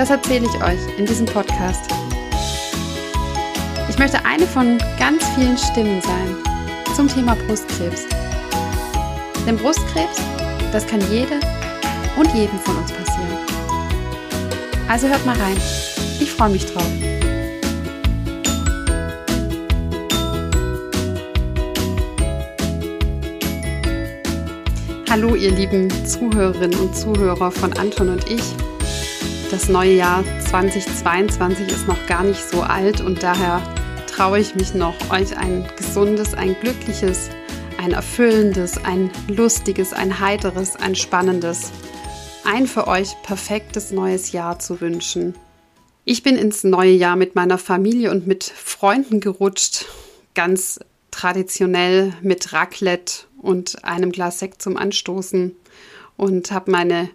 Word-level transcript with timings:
das 0.00 0.08
erzähle 0.08 0.46
ich 0.46 0.64
euch 0.64 0.98
in 0.98 1.04
diesem 1.04 1.26
Podcast. 1.26 1.90
Ich 3.90 3.98
möchte 3.98 4.24
eine 4.24 4.46
von 4.46 4.78
ganz 4.98 5.22
vielen 5.34 5.58
Stimmen 5.58 6.00
sein 6.00 6.36
zum 6.96 7.06
Thema 7.06 7.36
Brustkrebs. 7.46 8.06
Denn 9.46 9.58
Brustkrebs, 9.58 10.16
das 10.72 10.86
kann 10.86 11.02
jede 11.10 11.38
und 12.16 12.34
jedem 12.34 12.58
von 12.60 12.78
uns 12.78 12.90
passieren. 12.90 13.36
Also 14.88 15.06
hört 15.06 15.26
mal 15.26 15.36
rein. 15.36 15.58
Ich 16.18 16.30
freue 16.30 16.48
mich 16.48 16.64
drauf. 16.64 16.82
Hallo 25.10 25.34
ihr 25.34 25.50
lieben 25.50 25.90
Zuhörerinnen 26.06 26.80
und 26.80 26.96
Zuhörer 26.96 27.50
von 27.50 27.74
Anton 27.74 28.08
und 28.08 28.30
ich. 28.30 28.54
Das 29.50 29.68
neue 29.68 29.94
Jahr 29.94 30.24
2022 30.48 31.66
ist 31.66 31.88
noch 31.88 32.06
gar 32.06 32.22
nicht 32.22 32.40
so 32.40 32.62
alt 32.62 33.00
und 33.00 33.24
daher 33.24 33.60
traue 34.06 34.38
ich 34.38 34.54
mich 34.54 34.74
noch, 34.74 34.94
euch 35.10 35.36
ein 35.36 35.68
gesundes, 35.76 36.34
ein 36.34 36.54
glückliches, 36.60 37.30
ein 37.76 37.90
erfüllendes, 37.90 38.78
ein 38.84 39.10
lustiges, 39.26 39.92
ein 39.92 40.20
heiteres, 40.20 40.76
ein 40.76 40.94
spannendes, 40.94 41.72
ein 42.44 42.68
für 42.68 42.86
euch 42.86 43.20
perfektes 43.24 43.90
neues 43.90 44.30
Jahr 44.30 44.60
zu 44.60 44.80
wünschen. 44.80 45.34
Ich 46.04 46.22
bin 46.22 46.36
ins 46.36 46.62
neue 46.62 46.92
Jahr 46.92 47.16
mit 47.16 47.34
meiner 47.34 47.58
Familie 47.58 48.12
und 48.12 48.28
mit 48.28 48.44
Freunden 48.44 49.18
gerutscht, 49.18 49.86
ganz 50.36 50.78
traditionell 51.10 52.12
mit 52.22 52.52
Raclette 52.52 53.24
und 53.36 53.84
einem 53.84 54.12
Glas 54.12 54.38
Sekt 54.38 54.62
zum 54.62 54.76
Anstoßen 54.76 55.56
und 56.16 56.52
habe 56.52 56.70
meine 56.70 57.10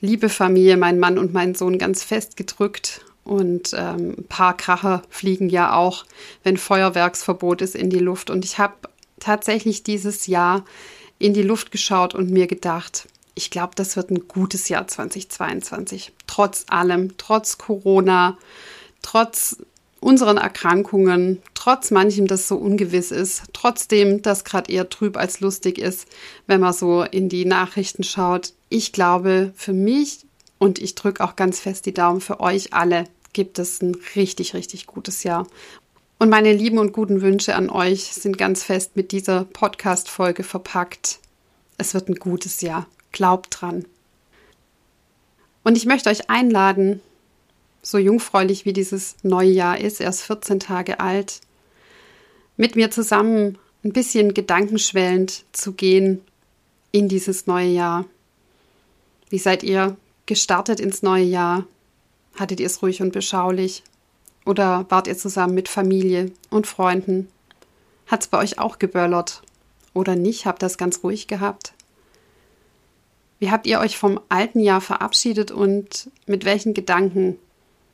liebe 0.00 0.28
Familie, 0.28 0.76
mein 0.76 0.98
Mann 0.98 1.18
und 1.18 1.32
mein 1.32 1.54
Sohn 1.54 1.78
ganz 1.78 2.02
fest 2.02 2.36
gedrückt. 2.36 3.02
Und 3.24 3.74
ähm, 3.74 4.14
ein 4.18 4.26
paar 4.28 4.56
Kracher 4.56 5.02
fliegen 5.08 5.48
ja 5.48 5.74
auch, 5.74 6.04
wenn 6.42 6.56
Feuerwerksverbot 6.56 7.62
ist, 7.62 7.76
in 7.76 7.90
die 7.90 7.98
Luft. 7.98 8.30
Und 8.30 8.44
ich 8.44 8.58
habe 8.58 8.74
tatsächlich 9.20 9.82
dieses 9.82 10.26
Jahr 10.26 10.64
in 11.18 11.34
die 11.34 11.42
Luft 11.42 11.70
geschaut 11.70 12.14
und 12.14 12.30
mir 12.30 12.46
gedacht, 12.46 13.08
ich 13.34 13.50
glaube, 13.50 13.72
das 13.76 13.96
wird 13.96 14.10
ein 14.10 14.26
gutes 14.26 14.68
Jahr 14.68 14.88
2022. 14.88 16.12
Trotz 16.26 16.64
allem, 16.68 17.16
trotz 17.18 17.58
Corona, 17.58 18.38
trotz 19.02 19.58
unseren 20.00 20.38
Erkrankungen, 20.38 21.42
trotz 21.54 21.90
manchem, 21.90 22.26
das 22.26 22.48
so 22.48 22.56
ungewiss 22.56 23.10
ist, 23.10 23.44
trotzdem 23.52 24.22
das 24.22 24.44
gerade 24.44 24.72
eher 24.72 24.88
trüb 24.88 25.16
als 25.16 25.40
lustig 25.40 25.78
ist, 25.78 26.08
wenn 26.46 26.60
man 26.60 26.72
so 26.72 27.02
in 27.02 27.28
die 27.28 27.44
Nachrichten 27.44 28.02
schaut. 28.02 28.54
Ich 28.70 28.92
glaube, 28.92 29.52
für 29.54 29.74
mich 29.74 30.24
und 30.58 30.78
ich 30.78 30.94
drücke 30.94 31.22
auch 31.22 31.36
ganz 31.36 31.60
fest 31.60 31.86
die 31.86 31.94
Daumen 31.94 32.20
für 32.20 32.40
euch 32.40 32.72
alle, 32.72 33.04
gibt 33.32 33.58
es 33.58 33.82
ein 33.82 33.96
richtig, 34.16 34.54
richtig 34.54 34.86
gutes 34.86 35.22
Jahr. 35.22 35.46
Und 36.18 36.28
meine 36.28 36.52
lieben 36.52 36.78
und 36.78 36.92
guten 36.92 37.22
Wünsche 37.22 37.54
an 37.54 37.70
euch 37.70 38.12
sind 38.12 38.36
ganz 38.36 38.62
fest 38.62 38.94
mit 38.94 39.12
dieser 39.12 39.44
Podcast-Folge 39.44 40.42
verpackt. 40.42 41.18
Es 41.78 41.94
wird 41.94 42.08
ein 42.08 42.16
gutes 42.16 42.60
Jahr. 42.60 42.86
Glaubt 43.12 43.60
dran. 43.60 43.86
Und 45.64 45.76
ich 45.76 45.86
möchte 45.86 46.10
euch 46.10 46.28
einladen, 46.28 47.00
so 47.82 47.98
jungfräulich 47.98 48.64
wie 48.64 48.72
dieses 48.72 49.16
neue 49.22 49.50
Jahr 49.50 49.80
ist, 49.80 50.00
erst 50.00 50.22
14 50.22 50.60
Tage 50.60 51.00
alt, 51.00 51.40
mit 52.56 52.76
mir 52.76 52.90
zusammen 52.90 53.58
ein 53.84 53.92
bisschen 53.92 54.34
gedankenschwellend 54.34 55.44
zu 55.52 55.72
gehen 55.72 56.20
in 56.92 57.08
dieses 57.08 57.46
neue 57.46 57.68
Jahr. 57.68 58.04
Wie 59.30 59.38
seid 59.38 59.62
ihr 59.62 59.96
gestartet 60.26 60.80
ins 60.80 61.02
neue 61.02 61.24
Jahr? 61.24 61.66
Hattet 62.34 62.60
ihr 62.60 62.66
es 62.66 62.82
ruhig 62.82 63.00
und 63.00 63.12
beschaulich? 63.12 63.82
Oder 64.44 64.86
wart 64.88 65.06
ihr 65.06 65.16
zusammen 65.16 65.54
mit 65.54 65.68
Familie 65.68 66.32
und 66.50 66.66
Freunden? 66.66 67.28
Hat 68.06 68.22
es 68.22 68.28
bei 68.28 68.38
euch 68.38 68.58
auch 68.58 68.78
geböllert? 68.78 69.42
Oder 69.94 70.16
nicht? 70.16 70.46
Habt 70.46 70.62
ihr 70.62 70.66
es 70.66 70.78
ganz 70.78 71.02
ruhig 71.02 71.28
gehabt? 71.28 71.72
Wie 73.38 73.50
habt 73.50 73.66
ihr 73.66 73.80
euch 73.80 73.96
vom 73.96 74.20
alten 74.28 74.60
Jahr 74.60 74.80
verabschiedet 74.80 75.50
und 75.50 76.10
mit 76.26 76.44
welchen 76.44 76.74
Gedanken 76.74 77.38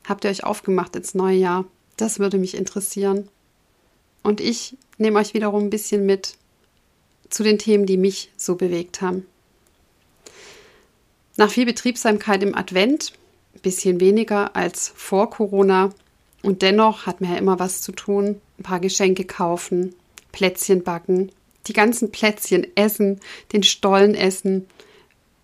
habt 0.07 0.23
ihr 0.23 0.31
euch 0.31 0.43
aufgemacht 0.43 0.95
ins 0.95 1.13
neue 1.13 1.37
Jahr? 1.37 1.65
Das 1.97 2.19
würde 2.19 2.37
mich 2.37 2.55
interessieren. 2.55 3.27
Und 4.23 4.41
ich 4.41 4.77
nehme 4.97 5.19
euch 5.19 5.33
wiederum 5.33 5.65
ein 5.65 5.69
bisschen 5.69 6.05
mit 6.05 6.35
zu 7.29 7.43
den 7.43 7.59
Themen, 7.59 7.85
die 7.85 7.97
mich 7.97 8.31
so 8.37 8.55
bewegt 8.55 9.01
haben. 9.01 9.25
Nach 11.35 11.51
viel 11.51 11.65
Betriebsamkeit 11.65 12.41
im 12.41 12.55
Advent, 12.55 13.13
ein 13.55 13.61
bisschen 13.61 13.99
weniger 13.99 14.55
als 14.55 14.91
vor 14.95 15.29
Corona, 15.29 15.91
und 16.43 16.61
dennoch 16.61 17.05
hat 17.05 17.19
man 17.19 17.31
ja 17.31 17.37
immer 17.37 17.59
was 17.59 17.81
zu 17.81 17.91
tun. 17.91 18.39
Ein 18.57 18.63
paar 18.63 18.79
Geschenke 18.79 19.25
kaufen, 19.25 19.93
Plätzchen 20.31 20.83
backen, 20.83 21.31
die 21.65 21.73
ganzen 21.73 22.11
Plätzchen 22.11 22.65
essen, 22.75 23.19
den 23.53 23.63
Stollen 23.63 24.15
essen, 24.15 24.67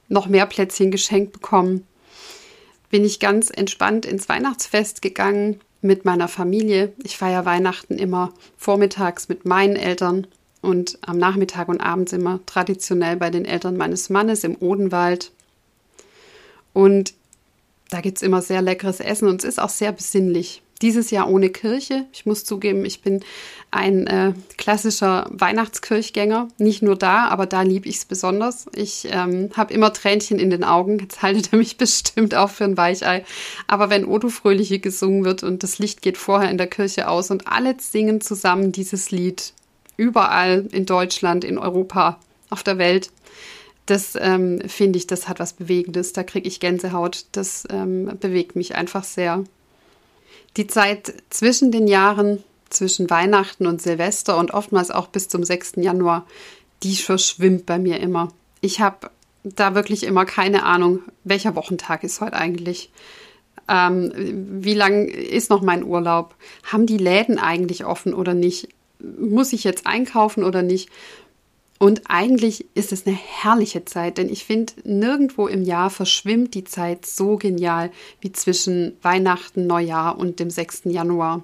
noch 0.07 0.28
mehr 0.28 0.45
Plätzchen 0.45 0.91
geschenkt 0.91 1.34
bekommen 1.34 1.85
bin 2.94 3.06
ich 3.06 3.20
ganz 3.20 3.50
entspannt 3.50 4.06
ins 4.06 4.30
Weihnachtsfest 4.30 5.02
gegangen 5.02 5.59
mit 5.81 6.06
meiner 6.06 6.28
Familie. 6.28 6.94
Ich 7.04 7.18
feiere 7.18 7.44
Weihnachten 7.44 7.98
immer 7.98 8.31
vormittags 8.56 9.30
mit 9.30 9.46
meinen 9.46 9.76
Eltern 9.76 10.28
und 10.62 11.00
am 11.02 11.18
Nachmittag 11.18 11.70
und 11.70 11.81
abends 11.81 12.14
immer 12.14 12.40
traditionell 12.46 13.16
bei 13.16 13.31
den 13.31 13.46
Eltern 13.46 13.78
meines 13.78 14.12
Mannes 14.12 14.44
im 14.44 14.56
Odenwald. 14.59 15.31
Und 16.74 17.16
da 17.90 18.00
gibt 18.00 18.18
es 18.18 18.22
immer 18.22 18.44
sehr 18.44 18.62
leckeres 18.62 19.00
Essen 19.00 19.28
und 19.28 19.44
es 19.44 19.50
ist 19.50 19.60
auch 19.60 19.70
sehr 19.70 19.92
besinnlich. 19.92 20.62
Dieses 20.84 21.12
Jahr 21.12 21.30
ohne 21.30 21.50
Kirche. 21.50 22.08
Ich 22.12 22.26
muss 22.26 22.44
zugeben, 22.44 22.84
ich 22.84 23.02
bin 23.02 23.24
ein 23.72 24.06
äh, 24.06 24.34
klassischer 24.58 25.30
Weihnachtskirchgänger. 25.32 26.50
Nicht 26.58 26.84
nur 26.84 26.98
da, 26.98 27.30
aber 27.30 27.46
da 27.46 27.62
liebe 27.62 27.88
ich 27.88 27.96
es 27.96 28.06
besonders. 28.06 28.66
Ich 28.76 29.08
ähm, 29.10 29.50
habe 29.56 29.74
immer 29.74 29.94
Tränchen 29.94 30.40
in 30.40 30.50
den 30.50 30.66
Augen. 30.66 31.00
Jetzt 31.00 31.22
haltet 31.22 31.54
er 31.54 31.58
mich 31.58 31.78
bestimmt 31.78 32.36
auch 32.36 32.50
für 32.50 32.66
ein 32.66 32.76
Weichei. 32.76 33.24
Aber 33.66 33.90
wenn 33.90 34.04
Odo 34.04 34.28
Fröhliche 34.28 34.80
gesungen 34.80 35.24
wird 35.24 35.42
und 35.42 35.64
das 35.64 35.80
Licht 35.80 36.02
geht 36.02 36.18
vorher 36.18 36.52
in 36.52 36.58
der 36.58 36.68
Kirche 36.68 37.08
aus 37.08 37.32
und 37.32 37.48
alle 37.48 37.76
singen 37.80 38.20
zusammen 38.20 38.74
dieses 38.74 39.10
Lied, 39.10 39.54
überall 39.96 40.68
in 40.74 40.86
Deutschland, 40.86 41.46
in 41.46 41.58
Europa, 41.58 42.20
auf 42.50 42.62
der 42.62 42.78
Welt, 42.78 43.10
das 43.86 44.18
ähm, 44.20 44.62
finde 44.68 44.98
ich, 45.00 45.08
das 45.08 45.30
hat 45.30 45.40
was 45.40 45.54
Bewegendes. 45.54 46.12
Da 46.12 46.24
kriege 46.24 46.48
ich 46.48 46.60
Gänsehaut. 46.60 47.26
Das 47.32 47.66
ähm, 47.70 48.18
bewegt 48.20 48.58
mich 48.58 48.76
einfach 48.76 49.06
sehr. 49.06 49.46
Die 50.58 50.68
Zeit 50.68 51.14
zwischen 51.30 51.72
den 51.72 51.88
Jahren, 51.88 52.44
zwischen 52.69 53.09
Weihnachten 53.09 53.68
und 53.68 53.81
Silvester 53.81 54.38
und 54.38 54.52
oftmals 54.52 54.91
auch 54.91 55.08
bis 55.08 55.28
zum 55.28 55.44
6. 55.44 55.74
Januar, 55.78 56.25
die 56.84 56.95
verschwimmt 56.95 57.66
bei 57.66 57.80
mir 57.80 58.00
immer. 58.00 58.30
Ich 58.62 58.81
habe 58.81 59.10
da 59.44 59.75
wirklich 59.75 60.04
immer 60.04 60.25
keine 60.25 60.63
Ahnung, 60.63 61.00
welcher 61.24 61.56
Wochentag 61.56 62.04
ist 62.04 62.22
heute 62.22 62.36
eigentlich. 62.36 62.92
Ähm, 63.68 64.12
wie 64.62 64.74
lang 64.74 65.07
ist 65.07 65.50
noch 65.50 65.62
mein 65.62 65.83
Urlaub? 65.83 66.36
Haben 66.63 66.86
die 66.86 66.98
Läden 66.98 67.39
eigentlich 67.39 67.86
offen 67.86 68.13
oder 68.13 68.33
nicht? 68.33 68.69
Muss 69.00 69.54
ich 69.54 69.63
jetzt 69.63 69.86
einkaufen 69.88 70.44
oder 70.44 70.62
nicht? 70.62 70.89
Und 71.83 72.03
eigentlich 72.07 72.65
ist 72.75 72.94
es 72.94 73.06
eine 73.06 73.13
herrliche 73.18 73.83
Zeit, 73.83 74.18
denn 74.18 74.30
ich 74.30 74.45
finde, 74.45 74.71
nirgendwo 74.85 75.47
im 75.47 75.63
Jahr 75.63 75.89
verschwimmt 75.89 76.53
die 76.53 76.63
Zeit 76.63 77.06
so 77.06 77.35
genial 77.35 77.91
wie 78.21 78.31
zwischen 78.31 78.95
Weihnachten, 79.01 79.68
Neujahr 79.68 80.18
und 80.18 80.39
dem 80.39 80.50
6. 80.50 80.83
Januar. 80.85 81.44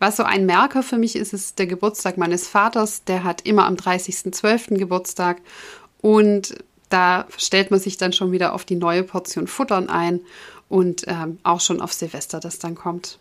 Was 0.00 0.16
so 0.16 0.24
ein 0.24 0.44
Merker 0.44 0.82
für 0.82 0.98
mich 0.98 1.14
ist, 1.14 1.32
ist 1.32 1.60
der 1.60 1.68
Geburtstag 1.68 2.18
meines 2.18 2.48
Vaters. 2.48 3.04
Der 3.04 3.22
hat 3.22 3.42
immer 3.42 3.66
am 3.66 3.76
30.12. 3.76 4.76
Geburtstag 4.76 5.40
und 6.02 6.56
da 6.88 7.28
stellt 7.38 7.70
man 7.70 7.78
sich 7.78 7.98
dann 7.98 8.12
schon 8.12 8.32
wieder 8.32 8.54
auf 8.54 8.64
die 8.64 8.74
neue 8.74 9.04
Portion 9.04 9.46
Futtern 9.46 9.88
ein 9.88 10.18
und 10.68 11.04
ähm, 11.06 11.38
auch 11.44 11.60
schon 11.60 11.80
auf 11.80 11.92
Silvester, 11.92 12.40
das 12.40 12.58
dann 12.58 12.74
kommt. 12.74 13.20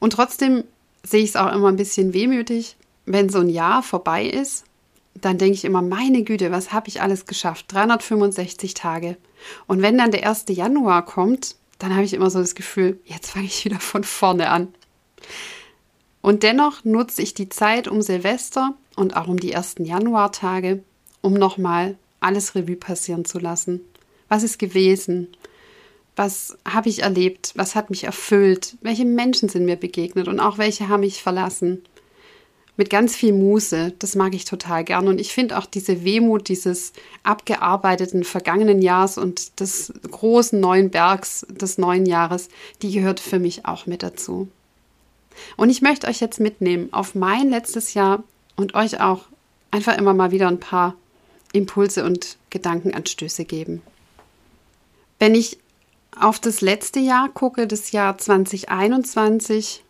Und 0.00 0.14
trotzdem 0.14 0.64
sehe 1.04 1.22
ich 1.22 1.30
es 1.30 1.36
auch 1.36 1.52
immer 1.52 1.68
ein 1.68 1.76
bisschen 1.76 2.12
wehmütig, 2.12 2.74
wenn 3.12 3.28
so 3.28 3.38
ein 3.38 3.48
Jahr 3.48 3.82
vorbei 3.82 4.26
ist, 4.26 4.64
dann 5.14 5.38
denke 5.38 5.54
ich 5.54 5.64
immer, 5.64 5.82
meine 5.82 6.22
Güte, 6.22 6.52
was 6.52 6.72
habe 6.72 6.88
ich 6.88 7.02
alles 7.02 7.26
geschafft? 7.26 7.72
365 7.72 8.74
Tage. 8.74 9.16
Und 9.66 9.82
wenn 9.82 9.98
dann 9.98 10.10
der 10.10 10.28
1. 10.28 10.44
Januar 10.50 11.04
kommt, 11.04 11.56
dann 11.78 11.94
habe 11.94 12.04
ich 12.04 12.14
immer 12.14 12.30
so 12.30 12.38
das 12.38 12.54
Gefühl, 12.54 13.00
jetzt 13.04 13.30
fange 13.30 13.46
ich 13.46 13.64
wieder 13.64 13.80
von 13.80 14.04
vorne 14.04 14.50
an. 14.50 14.68
Und 16.20 16.42
dennoch 16.42 16.84
nutze 16.84 17.22
ich 17.22 17.34
die 17.34 17.48
Zeit 17.48 17.88
um 17.88 18.02
Silvester 18.02 18.74
und 18.96 19.16
auch 19.16 19.28
um 19.28 19.38
die 19.38 19.52
ersten 19.52 19.84
Januartage, 19.84 20.82
um 21.20 21.34
nochmal 21.34 21.96
alles 22.20 22.54
Revue 22.54 22.76
passieren 22.76 23.24
zu 23.24 23.38
lassen. 23.38 23.80
Was 24.28 24.42
ist 24.42 24.58
gewesen? 24.58 25.28
Was 26.16 26.58
habe 26.68 26.88
ich 26.88 27.02
erlebt? 27.02 27.52
Was 27.54 27.74
hat 27.76 27.90
mich 27.90 28.04
erfüllt? 28.04 28.76
Welche 28.80 29.04
Menschen 29.04 29.48
sind 29.48 29.64
mir 29.64 29.76
begegnet 29.76 30.26
und 30.26 30.40
auch 30.40 30.58
welche 30.58 30.88
haben 30.88 31.00
mich 31.00 31.22
verlassen? 31.22 31.84
Mit 32.78 32.90
ganz 32.90 33.16
viel 33.16 33.32
Muße, 33.32 33.92
das 33.98 34.14
mag 34.14 34.36
ich 34.36 34.44
total 34.44 34.84
gern. 34.84 35.08
Und 35.08 35.20
ich 35.20 35.32
finde 35.32 35.58
auch 35.58 35.66
diese 35.66 36.04
Wehmut 36.04 36.48
dieses 36.48 36.92
abgearbeiteten 37.24 38.22
vergangenen 38.22 38.80
Jahres 38.80 39.18
und 39.18 39.58
des 39.58 39.92
großen 40.08 40.60
neuen 40.60 40.88
Bergs 40.88 41.44
des 41.50 41.76
neuen 41.76 42.06
Jahres, 42.06 42.48
die 42.80 42.92
gehört 42.92 43.18
für 43.18 43.40
mich 43.40 43.66
auch 43.66 43.86
mit 43.86 44.04
dazu. 44.04 44.46
Und 45.56 45.70
ich 45.70 45.82
möchte 45.82 46.06
euch 46.06 46.20
jetzt 46.20 46.38
mitnehmen 46.38 46.92
auf 46.92 47.16
mein 47.16 47.50
letztes 47.50 47.94
Jahr 47.94 48.22
und 48.54 48.74
euch 48.74 49.00
auch 49.00 49.24
einfach 49.72 49.98
immer 49.98 50.14
mal 50.14 50.30
wieder 50.30 50.46
ein 50.46 50.60
paar 50.60 50.94
Impulse 51.52 52.04
und 52.04 52.36
Gedankenanstöße 52.50 53.44
geben. 53.44 53.82
Wenn 55.18 55.34
ich 55.34 55.58
auf 56.16 56.38
das 56.38 56.60
letzte 56.60 57.00
Jahr 57.00 57.28
gucke, 57.28 57.66
das 57.66 57.90
Jahr 57.90 58.18
2021 58.18 59.82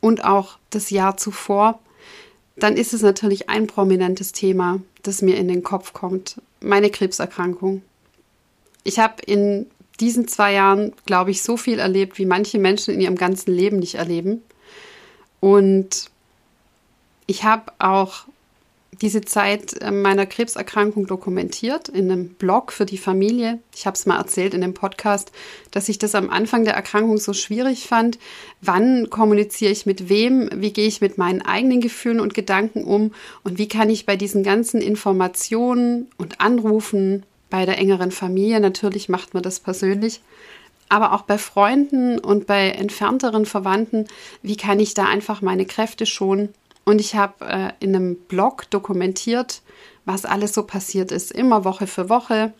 und 0.00 0.24
auch 0.24 0.58
das 0.70 0.90
Jahr 0.90 1.16
zuvor, 1.16 1.78
dann 2.56 2.76
ist 2.76 2.92
es 2.92 3.02
natürlich 3.02 3.48
ein 3.48 3.66
prominentes 3.66 4.32
Thema, 4.32 4.80
das 5.02 5.22
mir 5.22 5.36
in 5.36 5.48
den 5.48 5.62
Kopf 5.62 5.92
kommt, 5.92 6.40
meine 6.60 6.90
Krebserkrankung. 6.90 7.82
Ich 8.84 8.98
habe 8.98 9.22
in 9.24 9.66
diesen 10.00 10.28
zwei 10.28 10.52
Jahren, 10.54 10.92
glaube 11.06 11.30
ich, 11.30 11.42
so 11.42 11.56
viel 11.56 11.78
erlebt, 11.78 12.18
wie 12.18 12.26
manche 12.26 12.58
Menschen 12.58 12.94
in 12.94 13.00
ihrem 13.00 13.16
ganzen 13.16 13.52
Leben 13.52 13.78
nicht 13.78 13.94
erleben. 13.94 14.42
Und 15.40 16.10
ich 17.26 17.44
habe 17.44 17.72
auch 17.78 18.24
diese 19.00 19.22
Zeit 19.22 19.80
äh, 19.80 19.90
meiner 19.90 20.26
Krebserkrankung 20.26 21.06
dokumentiert 21.06 21.88
in 21.88 22.10
einem 22.10 22.28
Blog 22.28 22.72
für 22.72 22.84
die 22.84 22.98
Familie. 22.98 23.58
Ich 23.74 23.86
habe 23.86 23.94
es 23.94 24.06
mal 24.06 24.18
erzählt 24.18 24.54
in 24.54 24.60
dem 24.60 24.74
Podcast, 24.74 25.32
dass 25.70 25.88
ich 25.88 25.98
das 25.98 26.14
am 26.14 26.28
Anfang 26.30 26.64
der 26.64 26.74
Erkrankung 26.74 27.18
so 27.18 27.32
schwierig 27.32 27.86
fand. 27.86 28.18
Wann 28.60 29.08
kommuniziere 29.08 29.72
ich 29.72 29.86
mit 29.86 30.08
wem? 30.08 30.50
Wie 30.54 30.72
gehe 30.72 30.86
ich 30.86 31.00
mit 31.00 31.16
meinen 31.16 31.42
eigenen 31.42 31.80
Gefühlen 31.80 32.20
und 32.20 32.34
Gedanken 32.34 32.84
um? 32.84 33.12
Und 33.42 33.58
wie 33.58 33.68
kann 33.68 33.88
ich 33.88 34.04
bei 34.04 34.16
diesen 34.16 34.42
ganzen 34.42 34.80
Informationen 34.80 36.08
und 36.18 36.40
Anrufen 36.40 37.24
bei 37.52 37.66
der 37.66 37.78
engeren 37.78 38.10
Familie, 38.10 38.60
natürlich 38.60 39.10
macht 39.10 39.34
man 39.34 39.42
das 39.42 39.60
persönlich, 39.60 40.22
aber 40.88 41.12
auch 41.12 41.22
bei 41.22 41.36
Freunden 41.36 42.18
und 42.18 42.46
bei 42.46 42.70
entfernteren 42.70 43.44
Verwandten, 43.44 44.06
wie 44.40 44.56
kann 44.56 44.80
ich 44.80 44.94
da 44.94 45.04
einfach 45.04 45.42
meine 45.42 45.66
Kräfte 45.66 46.06
schonen 46.06 46.48
und 46.84 47.00
ich 47.00 47.14
habe 47.14 47.44
äh, 47.44 47.72
in 47.80 47.94
einem 47.94 48.16
Blog 48.16 48.68
dokumentiert, 48.70 49.62
was 50.04 50.24
alles 50.24 50.52
so 50.52 50.64
passiert 50.64 51.12
ist, 51.12 51.30
immer 51.30 51.64
Woche 51.64 51.86
für 51.86 52.08
Woche. 52.08 52.52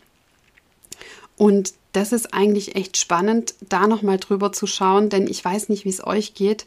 Und 1.36 1.74
das 1.92 2.12
ist 2.12 2.32
eigentlich 2.32 2.76
echt 2.76 2.96
spannend, 2.96 3.54
da 3.68 3.86
nochmal 3.86 4.18
drüber 4.18 4.52
zu 4.52 4.66
schauen, 4.66 5.08
denn 5.08 5.26
ich 5.26 5.44
weiß 5.44 5.68
nicht, 5.68 5.84
wie 5.84 5.90
es 5.90 6.06
euch 6.06 6.34
geht, 6.34 6.66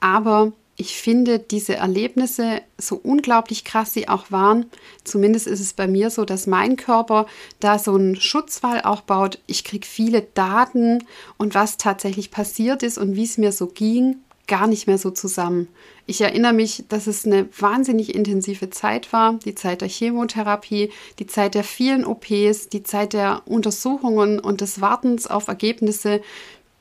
aber 0.00 0.52
ich 0.78 0.96
finde 0.96 1.38
diese 1.38 1.74
Erlebnisse 1.76 2.60
so 2.76 3.00
unglaublich 3.02 3.64
krass 3.64 3.94
sie 3.94 4.08
auch 4.08 4.30
waren. 4.30 4.66
Zumindest 5.04 5.46
ist 5.46 5.60
es 5.60 5.72
bei 5.72 5.86
mir 5.86 6.10
so, 6.10 6.26
dass 6.26 6.46
mein 6.46 6.76
Körper 6.76 7.26
da 7.60 7.78
so 7.78 7.94
einen 7.94 8.20
Schutzwall 8.20 8.82
auch 8.82 9.00
baut. 9.00 9.38
Ich 9.46 9.64
kriege 9.64 9.86
viele 9.86 10.22
Daten 10.22 11.02
und 11.38 11.54
was 11.54 11.78
tatsächlich 11.78 12.30
passiert 12.30 12.82
ist 12.82 12.98
und 12.98 13.16
wie 13.16 13.24
es 13.24 13.38
mir 13.38 13.52
so 13.52 13.68
ging 13.68 14.18
gar 14.46 14.66
nicht 14.66 14.86
mehr 14.86 14.98
so 14.98 15.10
zusammen. 15.10 15.68
Ich 16.06 16.20
erinnere 16.20 16.52
mich, 16.52 16.84
dass 16.88 17.06
es 17.06 17.26
eine 17.26 17.48
wahnsinnig 17.58 18.14
intensive 18.14 18.70
Zeit 18.70 19.12
war, 19.12 19.34
die 19.44 19.54
Zeit 19.54 19.80
der 19.80 19.88
Chemotherapie, 19.88 20.90
die 21.18 21.26
Zeit 21.26 21.54
der 21.54 21.64
vielen 21.64 22.04
OPs, 22.04 22.68
die 22.68 22.82
Zeit 22.82 23.12
der 23.12 23.42
Untersuchungen 23.44 24.38
und 24.38 24.60
des 24.60 24.80
Wartens 24.80 25.26
auf 25.26 25.48
Ergebnisse, 25.48 26.20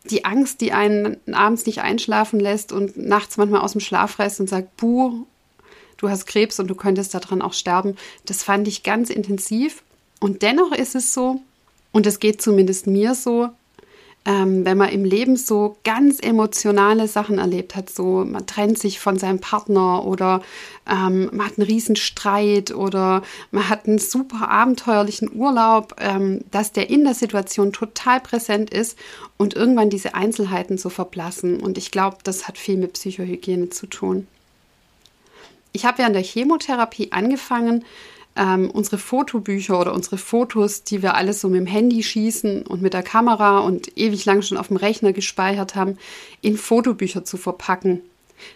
die 0.09 0.25
Angst, 0.25 0.61
die 0.61 0.71
einen 0.71 1.17
abends 1.33 1.65
nicht 1.65 1.81
einschlafen 1.81 2.39
lässt 2.39 2.71
und 2.71 2.97
nachts 2.97 3.37
manchmal 3.37 3.61
aus 3.61 3.71
dem 3.71 3.81
Schlaf 3.81 4.19
reißt 4.19 4.39
und 4.39 4.49
sagt, 4.49 4.77
buh, 4.77 5.25
du 5.97 6.09
hast 6.09 6.27
Krebs 6.27 6.59
und 6.59 6.67
du 6.67 6.75
könntest 6.75 7.13
daran 7.15 7.41
auch 7.41 7.53
sterben. 7.53 7.95
Das 8.25 8.43
fand 8.43 8.67
ich 8.67 8.83
ganz 8.83 9.09
intensiv. 9.09 9.81
Und 10.19 10.43
dennoch 10.43 10.71
ist 10.71 10.95
es 10.95 11.13
so, 11.13 11.41
und 11.91 12.05
es 12.05 12.19
geht 12.19 12.41
zumindest 12.41 12.87
mir 12.87 13.15
so, 13.15 13.49
ähm, 14.25 14.65
wenn 14.65 14.77
man 14.77 14.89
im 14.89 15.05
Leben 15.05 15.37
so 15.37 15.77
ganz 15.83 16.19
emotionale 16.19 17.07
Sachen 17.07 17.37
erlebt 17.37 17.75
hat, 17.75 17.91
so 17.91 18.25
man 18.25 18.47
trennt 18.47 18.79
sich 18.79 18.99
von 18.99 19.19
seinem 19.19 19.39
Partner 19.39 20.03
oder 20.03 20.41
ähm, 20.89 21.29
man 21.31 21.45
hat 21.45 21.59
einen 21.59 21.67
Riesenstreit 21.67 22.73
oder 22.73 23.21
man 23.51 23.69
hat 23.69 23.87
einen 23.87 23.99
super 23.99 24.49
abenteuerlichen 24.49 25.29
Urlaub, 25.33 25.95
ähm, 25.99 26.41
dass 26.49 26.71
der 26.71 26.89
in 26.89 27.03
der 27.03 27.13
Situation 27.13 27.71
total 27.71 28.19
präsent 28.19 28.71
ist 28.71 28.97
und 29.37 29.53
irgendwann 29.53 29.91
diese 29.91 30.15
Einzelheiten 30.15 30.79
so 30.79 30.89
verblassen. 30.89 31.59
Und 31.59 31.77
ich 31.77 31.91
glaube, 31.91 32.17
das 32.23 32.47
hat 32.47 32.57
viel 32.57 32.77
mit 32.77 32.93
Psychohygiene 32.93 33.69
zu 33.69 33.85
tun. 33.85 34.27
Ich 35.71 35.85
habe 35.85 36.01
ja 36.01 36.07
an 36.07 36.13
der 36.13 36.23
Chemotherapie 36.23 37.11
angefangen, 37.11 37.85
ähm, 38.35 38.69
unsere 38.69 38.97
Fotobücher 38.97 39.79
oder 39.79 39.93
unsere 39.93 40.17
Fotos, 40.17 40.83
die 40.83 41.01
wir 41.01 41.15
alles 41.15 41.41
so 41.41 41.49
mit 41.49 41.59
dem 41.59 41.67
Handy 41.67 42.03
schießen 42.03 42.63
und 42.63 42.81
mit 42.81 42.93
der 42.93 43.03
Kamera 43.03 43.59
und 43.59 43.97
ewig 43.97 44.25
lang 44.25 44.41
schon 44.41 44.57
auf 44.57 44.67
dem 44.67 44.77
Rechner 44.77 45.13
gespeichert 45.13 45.75
haben, 45.75 45.97
in 46.41 46.57
Fotobücher 46.57 47.23
zu 47.23 47.37
verpacken. 47.37 48.01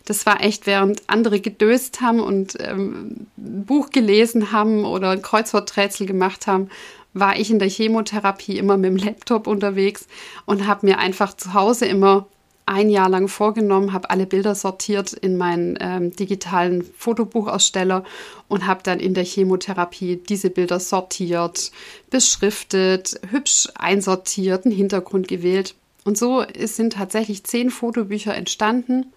Das 0.06 0.26
war 0.26 0.44
echt, 0.44 0.68
während 0.68 1.04
andere 1.08 1.40
gedöst 1.40 2.02
haben 2.02 2.20
und 2.20 2.58
ähm, 2.60 3.28
ein 3.38 3.66
Buch 3.66 3.92
gelesen 3.92 4.52
haben 4.52 4.84
oder 4.84 5.12
ein 5.12 5.22
Kreuzworträtsel 5.22 6.06
gemacht 6.06 6.48
haben, 6.48 6.70
war 7.14 7.40
ich 7.40 7.50
in 7.50 7.60
der 7.60 7.70
Chemotherapie 7.70 8.58
immer 8.58 8.78
mit 8.78 8.92
dem 8.92 8.98
Laptop 8.98 9.48
unterwegs 9.48 10.08
und 10.46 10.68
habe 10.68 10.86
mir 10.86 11.00
einfach 11.00 11.36
zu 11.36 11.54
Hause 11.54 11.86
immer 11.86 12.28
ein 12.70 12.92
Jahr 12.92 13.10
lang 13.10 13.28
vorgenommen, 13.28 13.94
habe 13.94 14.12
alle 14.12 14.28
Bilder 14.28 14.54
sortiert 14.54 15.14
in 15.14 15.38
meinen 15.38 15.76
ähm, 15.82 16.16
digitalen 16.16 16.84
Fotobuchaussteller 16.84 18.04
und 18.48 18.68
habe 18.68 18.84
dann 18.84 19.00
in 19.00 19.16
der 19.16 19.26
Chemotherapie 19.26 20.18
diese 20.18 20.52
Bilder 20.52 20.80
sortiert, 20.80 21.72
beschriftet, 22.12 23.20
hübsch 23.32 23.70
einsortiert, 23.74 24.66
einen 24.66 24.76
Hintergrund 24.76 25.28
gewählt. 25.28 25.74
Und 26.06 26.16
so 26.16 26.44
sind 26.64 26.94
tatsächlich 26.94 27.44
zehn 27.44 27.72
Fotobücher 27.72 28.36
entstanden. 28.36 29.08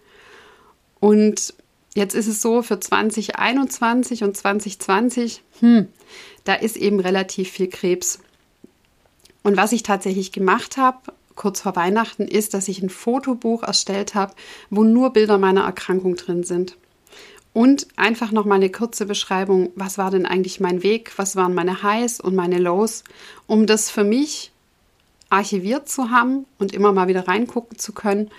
Und 0.98 1.52
jetzt 1.94 2.14
ist 2.14 2.28
es 2.28 2.40
so, 2.40 2.62
für 2.62 2.80
2021 2.80 4.24
und 4.24 4.34
2020, 4.34 5.42
hm, 5.60 5.88
da 6.44 6.54
ist 6.54 6.78
eben 6.78 7.00
relativ 7.00 7.50
viel 7.50 7.68
Krebs. 7.68 8.18
Und 9.42 9.58
was 9.58 9.72
ich 9.72 9.82
tatsächlich 9.82 10.32
gemacht 10.32 10.78
habe, 10.78 11.12
kurz 11.34 11.60
vor 11.60 11.76
Weihnachten 11.76 12.26
ist, 12.28 12.54
dass 12.54 12.68
ich 12.68 12.82
ein 12.82 12.90
Fotobuch 12.90 13.62
erstellt 13.62 14.14
habe, 14.14 14.34
wo 14.70 14.84
nur 14.84 15.12
Bilder 15.12 15.38
meiner 15.38 15.62
Erkrankung 15.62 16.16
drin 16.16 16.44
sind. 16.44 16.76
Und 17.52 17.86
einfach 17.96 18.32
noch 18.32 18.46
mal 18.46 18.54
eine 18.54 18.70
kurze 18.70 19.04
Beschreibung, 19.04 19.70
was 19.74 19.98
war 19.98 20.10
denn 20.10 20.24
eigentlich 20.24 20.60
mein 20.60 20.82
Weg, 20.82 21.12
was 21.16 21.36
waren 21.36 21.54
meine 21.54 21.82
Highs 21.82 22.18
und 22.18 22.34
meine 22.34 22.58
Lows, 22.58 23.04
um 23.46 23.66
das 23.66 23.90
für 23.90 24.04
mich 24.04 24.52
archiviert 25.28 25.88
zu 25.88 26.10
haben 26.10 26.46
und 26.58 26.74
immer 26.74 26.92
mal 26.92 27.08
wieder 27.08 27.28
reingucken 27.28 27.78
zu 27.78 27.92
können 27.92 28.30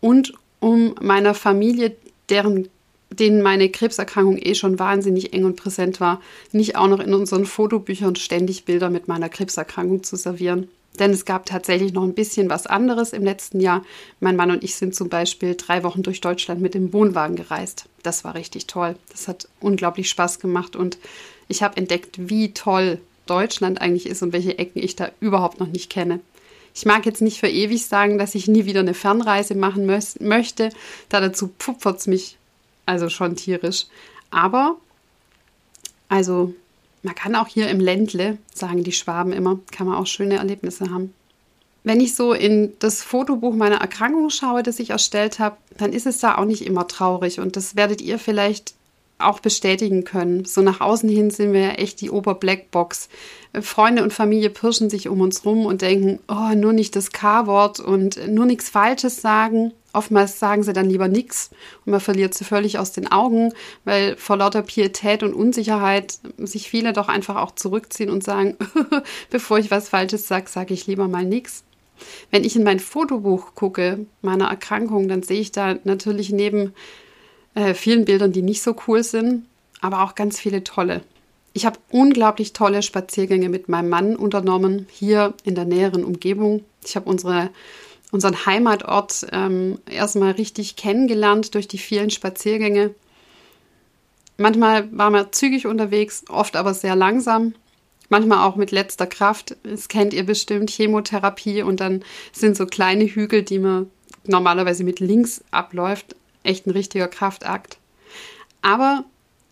und 0.00 0.34
um 0.60 0.94
meiner 1.00 1.34
Familie, 1.34 1.96
deren 2.28 2.68
denen 3.12 3.42
meine 3.42 3.68
Krebserkrankung 3.68 4.38
eh 4.38 4.54
schon 4.54 4.78
wahnsinnig 4.78 5.32
eng 5.32 5.44
und 5.44 5.56
präsent 5.56 6.00
war, 6.00 6.20
nicht 6.52 6.76
auch 6.76 6.86
noch 6.86 7.00
in 7.00 7.12
unseren 7.12 7.44
Fotobüchern 7.44 8.16
ständig 8.16 8.64
Bilder 8.64 8.88
mit 8.88 9.08
meiner 9.08 9.28
Krebserkrankung 9.28 10.04
zu 10.04 10.16
servieren. 10.16 10.68
Denn 10.98 11.12
es 11.12 11.24
gab 11.24 11.46
tatsächlich 11.46 11.92
noch 11.92 12.02
ein 12.02 12.14
bisschen 12.14 12.50
was 12.50 12.66
anderes 12.66 13.12
im 13.12 13.24
letzten 13.24 13.60
Jahr. 13.60 13.84
Mein 14.18 14.36
Mann 14.36 14.50
und 14.50 14.64
ich 14.64 14.74
sind 14.74 14.94
zum 14.94 15.08
Beispiel 15.08 15.54
drei 15.54 15.82
Wochen 15.82 16.02
durch 16.02 16.20
Deutschland 16.20 16.60
mit 16.60 16.74
dem 16.74 16.92
Wohnwagen 16.92 17.36
gereist. 17.36 17.86
Das 18.02 18.24
war 18.24 18.34
richtig 18.34 18.66
toll. 18.66 18.96
Das 19.10 19.28
hat 19.28 19.48
unglaublich 19.60 20.10
Spaß 20.10 20.40
gemacht 20.40 20.76
und 20.76 20.98
ich 21.48 21.62
habe 21.62 21.76
entdeckt, 21.76 22.28
wie 22.28 22.52
toll 22.52 23.00
Deutschland 23.26 23.80
eigentlich 23.80 24.06
ist 24.06 24.22
und 24.22 24.32
welche 24.32 24.58
Ecken 24.58 24.82
ich 24.82 24.96
da 24.96 25.10
überhaupt 25.20 25.60
noch 25.60 25.68
nicht 25.68 25.90
kenne. 25.90 26.20
Ich 26.74 26.84
mag 26.84 27.06
jetzt 27.06 27.22
nicht 27.22 27.40
für 27.40 27.48
ewig 27.48 27.86
sagen, 27.86 28.18
dass 28.18 28.34
ich 28.34 28.48
nie 28.48 28.64
wieder 28.64 28.80
eine 28.80 28.94
Fernreise 28.94 29.54
machen 29.54 29.86
möchte, 30.20 30.70
da 31.08 31.20
dazu 31.20 31.52
es 31.84 32.06
mich 32.06 32.36
also 32.86 33.08
schon 33.08 33.36
tierisch. 33.36 33.86
Aber, 34.30 34.76
also 36.08 36.54
man 37.02 37.14
kann 37.14 37.34
auch 37.34 37.48
hier 37.48 37.68
im 37.68 37.80
Ländle, 37.80 38.38
sagen 38.54 38.84
die 38.84 38.92
Schwaben 38.92 39.32
immer, 39.32 39.58
kann 39.72 39.86
man 39.86 39.96
auch 39.96 40.06
schöne 40.06 40.36
Erlebnisse 40.36 40.90
haben. 40.90 41.14
Wenn 41.82 42.00
ich 42.00 42.14
so 42.14 42.34
in 42.34 42.74
das 42.78 43.02
Fotobuch 43.02 43.54
meiner 43.54 43.80
Erkrankung 43.80 44.28
schaue, 44.28 44.62
das 44.62 44.80
ich 44.80 44.90
erstellt 44.90 45.38
habe, 45.38 45.56
dann 45.78 45.94
ist 45.94 46.06
es 46.06 46.18
da 46.18 46.36
auch 46.36 46.44
nicht 46.44 46.66
immer 46.66 46.86
traurig. 46.86 47.40
Und 47.40 47.56
das 47.56 47.74
werdet 47.74 48.02
ihr 48.02 48.18
vielleicht 48.18 48.74
auch 49.18 49.40
bestätigen 49.40 50.04
können. 50.04 50.44
So 50.44 50.60
nach 50.60 50.80
außen 50.80 51.08
hin 51.08 51.30
sind 51.30 51.52
wir 51.52 51.60
ja 51.60 51.70
echt 51.70 52.00
die 52.00 52.10
Ober-Blackbox. 52.10 53.08
Freunde 53.62 54.02
und 54.02 54.12
Familie 54.12 54.50
pirschen 54.50 54.90
sich 54.90 55.08
um 55.08 55.20
uns 55.20 55.44
rum 55.44 55.66
und 55.66 55.82
denken, 55.82 56.20
oh, 56.28 56.54
nur 56.54 56.72
nicht 56.72 56.96
das 56.96 57.12
K-Wort 57.12 57.80
und 57.80 58.28
nur 58.28 58.46
nichts 58.46 58.68
Falsches 58.68 59.20
sagen. 59.20 59.72
Oftmals 59.92 60.38
sagen 60.38 60.62
sie 60.62 60.72
dann 60.72 60.88
lieber 60.88 61.08
nichts 61.08 61.50
und 61.84 61.90
man 61.90 62.00
verliert 62.00 62.34
sie 62.34 62.44
völlig 62.44 62.78
aus 62.78 62.92
den 62.92 63.10
Augen, 63.10 63.52
weil 63.84 64.16
vor 64.16 64.36
lauter 64.36 64.62
Pietät 64.62 65.22
und 65.22 65.34
Unsicherheit 65.34 66.18
sich 66.38 66.70
viele 66.70 66.92
doch 66.92 67.08
einfach 67.08 67.36
auch 67.36 67.52
zurückziehen 67.52 68.10
und 68.10 68.22
sagen, 68.22 68.56
bevor 69.30 69.58
ich 69.58 69.70
was 69.70 69.88
Falsches 69.88 70.28
sage, 70.28 70.48
sage 70.48 70.74
ich 70.74 70.86
lieber 70.86 71.08
mal 71.08 71.24
nichts. 71.24 71.64
Wenn 72.30 72.44
ich 72.44 72.56
in 72.56 72.62
mein 72.62 72.80
Fotobuch 72.80 73.54
gucke, 73.54 74.06
meiner 74.22 74.48
Erkrankung, 74.48 75.08
dann 75.08 75.22
sehe 75.22 75.40
ich 75.40 75.52
da 75.52 75.76
natürlich 75.84 76.30
neben 76.30 76.72
äh, 77.54 77.74
vielen 77.74 78.04
Bildern, 78.04 78.32
die 78.32 78.42
nicht 78.42 78.62
so 78.62 78.76
cool 78.86 79.02
sind, 79.02 79.44
aber 79.80 80.02
auch 80.02 80.14
ganz 80.14 80.38
viele 80.38 80.64
tolle. 80.64 81.02
Ich 81.52 81.66
habe 81.66 81.78
unglaublich 81.90 82.52
tolle 82.52 82.82
Spaziergänge 82.82 83.48
mit 83.48 83.68
meinem 83.68 83.88
Mann 83.88 84.16
unternommen, 84.16 84.86
hier 84.90 85.34
in 85.44 85.56
der 85.56 85.64
näheren 85.64 86.04
Umgebung. 86.04 86.64
Ich 86.84 86.94
habe 86.94 87.10
unsere, 87.10 87.50
unseren 88.10 88.46
Heimatort 88.46 89.26
ähm, 89.32 89.78
erstmal 89.88 90.32
richtig 90.32 90.76
kennengelernt 90.76 91.54
durch 91.54 91.68
die 91.68 91.78
vielen 91.78 92.10
Spaziergänge. 92.10 92.94
Manchmal 94.36 94.88
waren 94.96 95.12
wir 95.12 95.32
zügig 95.32 95.66
unterwegs, 95.66 96.24
oft 96.28 96.56
aber 96.56 96.74
sehr 96.74 96.96
langsam. 96.96 97.54
Manchmal 98.08 98.46
auch 98.46 98.56
mit 98.56 98.72
letzter 98.72 99.06
Kraft. 99.06 99.56
Das 99.62 99.88
kennt 99.88 100.12
ihr 100.12 100.24
bestimmt, 100.24 100.70
Chemotherapie. 100.70 101.62
Und 101.62 101.80
dann 101.80 102.02
sind 102.32 102.56
so 102.56 102.66
kleine 102.66 103.04
Hügel, 103.04 103.42
die 103.42 103.60
man 103.60 103.90
normalerweise 104.24 104.82
mit 104.82 104.98
links 104.98 105.44
abläuft. 105.50 106.16
Echt 106.42 106.66
ein 106.66 106.70
richtiger 106.70 107.06
Kraftakt. 107.06 107.78
Aber 108.62 109.04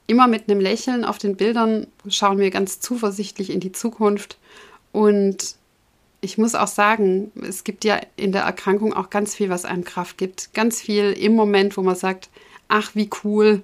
immer 0.08 0.26
mit 0.26 0.48
einem 0.48 0.60
Lächeln 0.60 1.04
auf 1.04 1.18
den 1.18 1.36
Bildern 1.36 1.86
schauen 2.08 2.38
wir 2.38 2.50
ganz 2.50 2.80
zuversichtlich 2.80 3.50
in 3.50 3.60
die 3.60 3.72
Zukunft. 3.72 4.38
Und 4.90 5.57
ich 6.20 6.38
muss 6.38 6.54
auch 6.54 6.68
sagen, 6.68 7.30
es 7.46 7.64
gibt 7.64 7.84
ja 7.84 8.00
in 8.16 8.32
der 8.32 8.42
Erkrankung 8.42 8.92
auch 8.92 9.10
ganz 9.10 9.34
viel, 9.34 9.50
was 9.50 9.64
einem 9.64 9.84
Kraft 9.84 10.18
gibt. 10.18 10.52
Ganz 10.52 10.80
viel 10.80 11.12
im 11.12 11.34
Moment, 11.34 11.76
wo 11.76 11.82
man 11.82 11.94
sagt, 11.94 12.28
ach 12.66 12.94
wie 12.94 13.08
cool, 13.22 13.62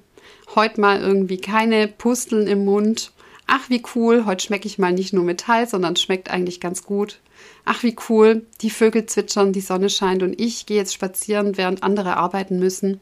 heute 0.54 0.80
mal 0.80 1.00
irgendwie 1.00 1.38
keine 1.38 1.88
Pusteln 1.88 2.46
im 2.46 2.64
Mund. 2.64 3.12
Ach 3.46 3.68
wie 3.68 3.82
cool, 3.94 4.24
heute 4.24 4.44
schmecke 4.44 4.66
ich 4.66 4.78
mal 4.78 4.92
nicht 4.92 5.12
nur 5.12 5.24
Metall, 5.24 5.68
sondern 5.68 5.96
schmeckt 5.96 6.30
eigentlich 6.30 6.60
ganz 6.60 6.84
gut. 6.84 7.20
Ach 7.64 7.82
wie 7.82 7.96
cool, 8.08 8.46
die 8.60 8.70
Vögel 8.70 9.06
zwitschern, 9.06 9.52
die 9.52 9.60
Sonne 9.60 9.90
scheint 9.90 10.22
und 10.22 10.40
ich 10.40 10.66
gehe 10.66 10.76
jetzt 10.76 10.94
spazieren, 10.94 11.56
während 11.56 11.82
andere 11.82 12.16
arbeiten 12.16 12.58
müssen. 12.58 13.00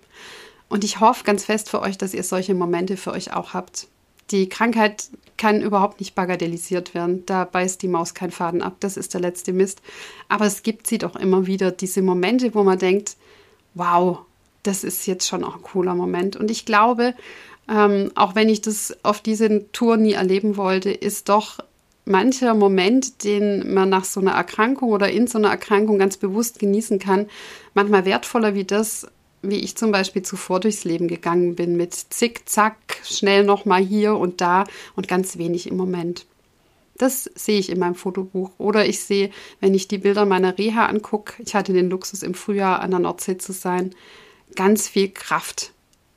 Und 0.69 0.85
ich 0.85 1.01
hoffe 1.01 1.25
ganz 1.25 1.45
fest 1.45 1.69
für 1.69 1.83
euch, 1.83 1.99
dass 1.99 2.15
ihr 2.15 2.25
solche 2.25 2.55
Momente 2.55 2.97
für 2.97 3.13
euch 3.13 3.35
auch 3.35 3.53
habt. 3.53 3.89
Die 4.33 4.49
Krankheit 4.49 5.11
kann 5.37 5.61
überhaupt 5.61 6.01
nicht 6.01 6.15
bagatellisiert 6.15 6.95
werden. 6.95 7.25
Da 7.27 7.45
beißt 7.45 7.83
die 7.83 7.89
Maus 7.89 8.15
keinen 8.15 8.31
Faden 8.31 8.63
ab. 8.63 8.77
Das 8.81 8.97
ist 8.97 9.15
der 9.15 9.21
letzte 9.21 9.53
Mist. 9.53 9.83
Aber 10.29 10.47
es 10.47 10.63
gibt 10.63 10.87
sie 10.87 10.99
doch 10.99 11.17
immer 11.17 11.47
wieder, 11.47 11.71
diese 11.71 12.03
Momente, 12.03 12.55
wo 12.55 12.63
man 12.63 12.79
denkt, 12.79 13.17
wow, 13.75 14.19
das 14.63 14.85
ist 14.85 15.07
jetzt 15.07 15.29
schon 15.29 15.45
auch 15.45 15.57
ein 15.57 15.63
cooler 15.63 15.95
Moment. 15.95 16.37
Und 16.37 16.51
ich 16.51 16.65
glaube, 16.65 17.15
ähm, 17.69 18.11
auch 18.15 18.35
wenn 18.35 18.49
ich 18.49 18.61
das 18.61 18.97
auf 19.03 19.21
diese 19.21 19.71
Tour 19.73 19.97
nie 19.97 20.13
erleben 20.13 20.57
wollte, 20.57 20.91
ist 20.91 21.29
doch 21.29 21.59
mancher 22.05 22.55
Moment, 22.55 23.25
den 23.25 23.75
man 23.75 23.89
nach 23.89 24.05
so 24.05 24.21
einer 24.21 24.33
Erkrankung 24.33 24.91
oder 24.91 25.11
in 25.11 25.27
so 25.27 25.39
einer 25.39 25.51
Erkrankung 25.51 25.99
ganz 25.99 26.17
bewusst 26.17 26.59
genießen 26.59 26.99
kann, 26.99 27.27
manchmal 27.75 28.05
wertvoller 28.05 28.55
wie 28.55 28.65
das, 28.65 29.07
wie 29.43 29.59
ich 29.59 29.77
zum 29.77 29.91
Beispiel 29.91 30.23
zuvor 30.23 30.61
durchs 30.61 30.85
Leben 30.85 31.09
gegangen 31.09 31.57
bin, 31.57 31.77
mit 31.77 31.95
zickzack, 31.95 32.77
schnell 33.05 33.45
nochmal 33.45 33.83
hier 33.83 34.17
und 34.17 34.41
da 34.41 34.65
und 34.97 35.09
ganz 35.09 35.37
wenig 35.37 35.67
im 35.67 35.77
Moment. 35.77 36.27
Das 36.97 37.25
sehe 37.35 37.59
ich 37.59 37.71
in 37.71 37.79
meinem 37.79 37.97
Fotobuch. 37.97 38.51
Oder 38.59 38.87
ich 38.87 39.01
sehe, 39.01 39.31
wenn 39.61 39.75
ich 39.75 39.89
die 39.89 39.99
Bilder 39.99 40.25
meiner 40.25 40.57
Reha 40.57 40.87
angucke, 40.87 41.43
ich 41.45 41.55
hatte 41.55 41.73
den 41.73 41.91
Luxus 41.91 42.23
im 42.23 42.35
Frühjahr 42.35 42.81
an 42.81 42.91
der 42.93 43.01
Nordsee 43.01 43.39
zu 43.39 43.53
sein, 43.53 43.95
ganz 44.55 44.89
viel 44.89 45.09
Kraft 45.09 45.73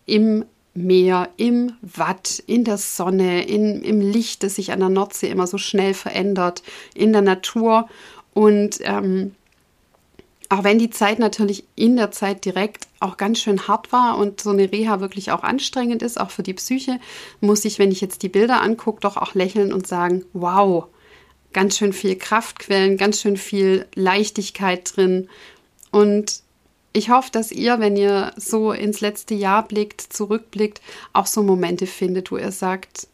im 0.06 0.46
Meer, 0.76 1.30
im 1.38 1.72
Watt, 1.82 2.44
in 2.46 2.66
der 2.66 2.78
Sonne, 2.78 3.48
in, 3.48 3.82
im 3.82 4.02
Licht, 4.02 4.44
das 4.44 4.56
sich 4.56 4.74
an 4.74 4.82
der 4.82 4.90
Nordsee 4.90 5.30
immer 5.30 5.48
so 5.48 5.58
schnell 5.58 5.94
verändert, 5.94 6.64
in 6.94 7.14
der 7.14 7.22
Natur. 7.22 7.88
Und 8.34 8.80
ähm, 8.82 9.34
auch 10.56 10.64
wenn 10.64 10.80
die 10.80 10.90
Zeit 10.90 11.20
natürlich 11.20 11.66
in 11.76 11.98
der 11.98 12.12
Zeit 12.12 12.46
direkt 12.46 12.88
auch 13.02 13.18
ganz 13.18 13.40
schön 13.40 13.68
hart 13.68 13.92
war 13.92 14.18
und 14.18 14.40
so 14.40 14.52
eine 14.52 14.72
Reha 14.72 15.02
wirklich 15.02 15.32
auch 15.32 15.44
anstrengend 15.44 16.02
ist, 16.02 16.18
auch 16.20 16.32
für 16.32 16.44
die 16.44 16.54
Psyche, 16.54 17.00
muss 17.42 17.66
ich, 17.66 17.78
wenn 17.78 17.92
ich 17.92 18.00
jetzt 18.00 18.24
die 18.24 18.30
Bilder 18.30 18.62
angucke, 18.62 19.02
doch 19.02 19.18
auch 19.18 19.34
lächeln 19.34 19.74
und 19.74 19.86
sagen, 19.86 20.24
wow, 20.32 20.86
ganz 21.52 21.78
schön 21.78 21.92
viel 21.92 22.16
Kraftquellen, 22.16 22.96
ganz 22.96 23.20
schön 23.20 23.36
viel 23.36 23.86
Leichtigkeit 23.96 24.96
drin. 24.96 25.28
Und 25.92 26.42
ich 26.94 27.10
hoffe, 27.10 27.32
dass 27.34 27.52
ihr, 27.52 27.82
wenn 27.82 27.98
ihr 27.98 28.32
so 28.38 28.72
ins 28.72 29.02
letzte 29.02 29.34
Jahr 29.34 29.68
blickt, 29.68 30.00
zurückblickt, 30.02 30.82
auch 31.12 31.28
so 31.28 31.44
Momente 31.44 31.86
findet, 31.86 32.32
wo 32.32 32.38
ihr 32.38 32.54
sagt, 32.54 33.08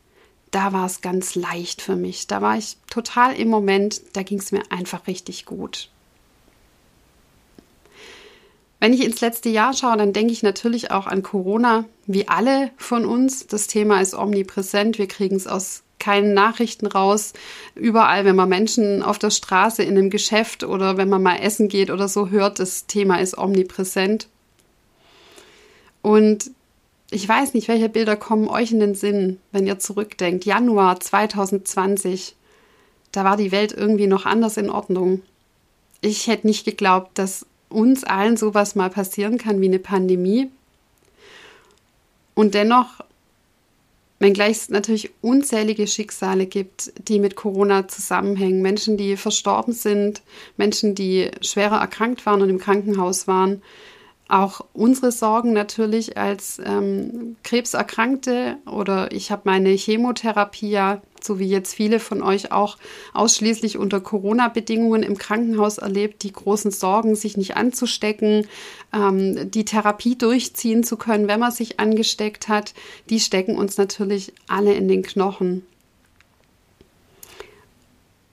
da 0.51 0.73
war 0.73 0.85
es 0.85 1.01
ganz 1.01 1.33
leicht 1.33 1.81
für 1.81 1.95
mich. 1.95 2.27
Da 2.27 2.43
war 2.43 2.55
ich 2.55 2.77
total 2.87 3.35
im 3.35 3.47
Moment, 3.47 4.01
da 4.13 4.21
ging 4.21 4.37
es 4.37 4.51
mir 4.51 4.61
einfach 4.69 5.07
richtig 5.07 5.45
gut. 5.45 5.89
Wenn 8.81 8.93
ich 8.93 9.05
ins 9.05 9.21
letzte 9.21 9.49
Jahr 9.49 9.75
schaue, 9.75 9.95
dann 9.95 10.11
denke 10.11 10.33
ich 10.33 10.41
natürlich 10.41 10.89
auch 10.89 11.05
an 11.05 11.21
Corona, 11.21 11.85
wie 12.07 12.27
alle 12.27 12.71
von 12.77 13.05
uns. 13.05 13.45
Das 13.45 13.67
Thema 13.67 14.01
ist 14.01 14.15
omnipräsent. 14.15 14.97
Wir 14.97 15.07
kriegen 15.07 15.35
es 15.35 15.45
aus 15.45 15.83
keinen 15.99 16.33
Nachrichten 16.33 16.87
raus. 16.87 17.33
Überall, 17.75 18.25
wenn 18.25 18.35
man 18.35 18.49
Menschen 18.49 19.03
auf 19.03 19.19
der 19.19 19.29
Straße 19.29 19.83
in 19.83 19.99
einem 19.99 20.09
Geschäft 20.09 20.63
oder 20.63 20.97
wenn 20.97 21.09
man 21.09 21.21
mal 21.21 21.35
essen 21.35 21.67
geht 21.67 21.91
oder 21.91 22.07
so 22.07 22.31
hört, 22.31 22.57
das 22.57 22.87
Thema 22.87 23.21
ist 23.21 23.37
omnipräsent. 23.37 24.27
Und 26.01 26.49
ich 27.11 27.29
weiß 27.29 27.53
nicht, 27.53 27.67
welche 27.67 27.87
Bilder 27.87 28.15
kommen 28.15 28.47
euch 28.47 28.71
in 28.71 28.79
den 28.79 28.95
Sinn, 28.95 29.39
wenn 29.51 29.67
ihr 29.67 29.77
zurückdenkt. 29.77 30.43
Januar 30.43 30.99
2020, 30.99 32.35
da 33.11 33.23
war 33.25 33.37
die 33.37 33.51
Welt 33.51 33.73
irgendwie 33.73 34.07
noch 34.07 34.25
anders 34.25 34.57
in 34.57 34.71
Ordnung. 34.71 35.21
Ich 36.01 36.25
hätte 36.25 36.47
nicht 36.47 36.65
geglaubt, 36.65 37.19
dass 37.19 37.45
uns 37.71 38.03
allen 38.03 38.37
sowas 38.37 38.75
mal 38.75 38.89
passieren 38.89 39.37
kann 39.37 39.61
wie 39.61 39.67
eine 39.67 39.79
Pandemie. 39.79 40.49
Und 42.33 42.53
dennoch, 42.53 43.01
wenngleich 44.19 44.57
es 44.57 44.69
natürlich 44.69 45.11
unzählige 45.21 45.87
Schicksale 45.87 46.45
gibt, 46.45 46.93
die 47.07 47.19
mit 47.19 47.35
Corona 47.35 47.87
zusammenhängen, 47.87 48.61
Menschen, 48.61 48.97
die 48.97 49.17
verstorben 49.17 49.73
sind, 49.73 50.21
Menschen, 50.57 50.95
die 50.95 51.31
schwerer 51.41 51.79
erkrankt 51.79 52.25
waren 52.25 52.41
und 52.41 52.49
im 52.49 52.59
Krankenhaus 52.59 53.27
waren, 53.27 53.61
auch 54.31 54.61
unsere 54.71 55.11
Sorgen 55.11 55.51
natürlich 55.51 56.17
als 56.17 56.61
ähm, 56.63 57.35
Krebserkrankte 57.43 58.57
oder 58.65 59.11
ich 59.11 59.29
habe 59.29 59.41
meine 59.45 59.69
Chemotherapie 59.71 60.69
ja, 60.69 61.01
so 61.23 61.39
wie 61.39 61.47
jetzt 61.47 61.73
viele 61.73 61.99
von 61.99 62.21
euch 62.21 62.51
auch, 62.51 62.77
ausschließlich 63.13 63.77
unter 63.77 63.99
Corona-Bedingungen 63.99 65.03
im 65.03 65.17
Krankenhaus 65.17 65.77
erlebt, 65.77 66.23
die 66.23 66.31
großen 66.31 66.71
Sorgen, 66.71 67.15
sich 67.15 67.37
nicht 67.37 67.57
anzustecken, 67.57 68.47
ähm, 68.93 69.51
die 69.51 69.65
Therapie 69.65 70.17
durchziehen 70.17 70.83
zu 70.83 70.97
können, 70.97 71.27
wenn 71.27 71.39
man 71.39 71.51
sich 71.51 71.79
angesteckt 71.79 72.47
hat, 72.47 72.73
die 73.09 73.19
stecken 73.19 73.55
uns 73.55 73.77
natürlich 73.77 74.33
alle 74.47 74.73
in 74.73 74.87
den 74.87 75.03
Knochen. 75.03 75.65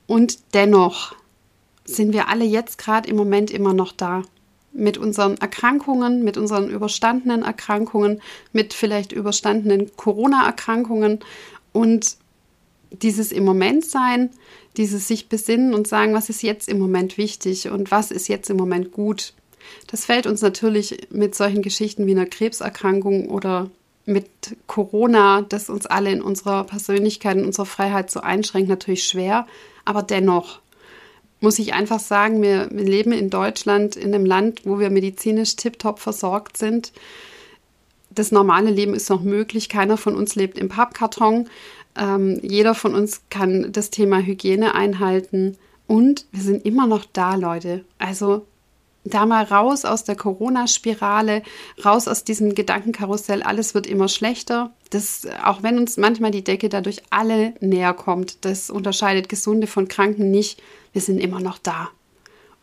Und 0.06 0.38
dennoch 0.54 1.14
sind 1.84 2.12
wir 2.12 2.28
alle 2.28 2.44
jetzt 2.44 2.78
gerade 2.78 3.08
im 3.08 3.16
Moment 3.16 3.50
immer 3.50 3.74
noch 3.74 3.92
da. 3.92 4.22
Mit 4.72 4.98
unseren 4.98 5.36
Erkrankungen, 5.38 6.24
mit 6.24 6.36
unseren 6.36 6.68
überstandenen 6.68 7.42
Erkrankungen, 7.42 8.20
mit 8.52 8.74
vielleicht 8.74 9.12
überstandenen 9.12 9.94
Corona-Erkrankungen. 9.96 11.20
Und 11.72 12.16
dieses 12.90 13.32
im 13.32 13.44
Moment 13.44 13.84
sein, 13.84 14.30
dieses 14.76 15.08
sich 15.08 15.28
besinnen 15.28 15.74
und 15.74 15.88
sagen, 15.88 16.14
was 16.14 16.28
ist 16.28 16.42
jetzt 16.42 16.68
im 16.68 16.78
Moment 16.78 17.18
wichtig 17.18 17.68
und 17.68 17.90
was 17.90 18.10
ist 18.10 18.28
jetzt 18.28 18.50
im 18.50 18.56
Moment 18.56 18.92
gut. 18.92 19.34
Das 19.86 20.04
fällt 20.04 20.26
uns 20.26 20.40
natürlich 20.40 21.08
mit 21.10 21.34
solchen 21.34 21.62
Geschichten 21.62 22.06
wie 22.06 22.12
einer 22.12 22.26
Krebserkrankung 22.26 23.28
oder 23.28 23.70
mit 24.06 24.56
Corona, 24.66 25.42
das 25.42 25.68
uns 25.68 25.84
alle 25.84 26.10
in 26.10 26.22
unserer 26.22 26.64
Persönlichkeit, 26.64 27.36
in 27.36 27.44
unserer 27.44 27.66
Freiheit 27.66 28.10
so 28.10 28.20
einschränkt, 28.20 28.68
natürlich 28.68 29.04
schwer. 29.04 29.46
Aber 29.84 30.02
dennoch, 30.02 30.60
muss 31.40 31.58
ich 31.58 31.74
einfach 31.74 32.00
sagen, 32.00 32.42
wir, 32.42 32.68
wir 32.72 32.84
leben 32.84 33.12
in 33.12 33.30
Deutschland, 33.30 33.96
in 33.96 34.14
einem 34.14 34.26
Land, 34.26 34.62
wo 34.64 34.78
wir 34.78 34.90
medizinisch 34.90 35.56
tiptop 35.56 36.00
versorgt 36.00 36.56
sind. 36.56 36.92
Das 38.10 38.32
normale 38.32 38.70
Leben 38.70 38.94
ist 38.94 39.10
noch 39.10 39.22
möglich. 39.22 39.68
Keiner 39.68 39.96
von 39.96 40.16
uns 40.16 40.34
lebt 40.34 40.58
im 40.58 40.68
Pappkarton. 40.68 41.48
Ähm, 41.98 42.38
jeder 42.42 42.74
von 42.74 42.94
uns 42.94 43.22
kann 43.28 43.72
das 43.72 43.90
Thema 43.90 44.20
Hygiene 44.20 44.74
einhalten. 44.74 45.56
Und 45.86 46.26
wir 46.32 46.42
sind 46.42 46.64
immer 46.64 46.86
noch 46.86 47.04
da, 47.04 47.34
Leute. 47.34 47.84
Also 47.98 48.46
da 49.04 49.26
mal 49.26 49.44
raus 49.44 49.84
aus 49.84 50.04
der 50.04 50.16
Corona-Spirale, 50.16 51.42
raus 51.84 52.08
aus 52.08 52.24
diesem 52.24 52.54
Gedankenkarussell, 52.54 53.42
alles 53.42 53.74
wird 53.74 53.86
immer 53.86 54.08
schlechter. 54.08 54.72
Das, 54.90 55.26
auch 55.44 55.62
wenn 55.62 55.78
uns 55.78 55.96
manchmal 55.96 56.30
die 56.30 56.44
Decke 56.44 56.68
dadurch 56.68 57.02
alle 57.10 57.54
näher 57.60 57.94
kommt, 57.94 58.44
das 58.44 58.70
unterscheidet 58.70 59.28
Gesunde 59.28 59.66
von 59.66 59.88
Kranken 59.88 60.30
nicht. 60.30 60.62
Wir 60.92 61.02
sind 61.02 61.18
immer 61.18 61.40
noch 61.40 61.58
da. 61.58 61.88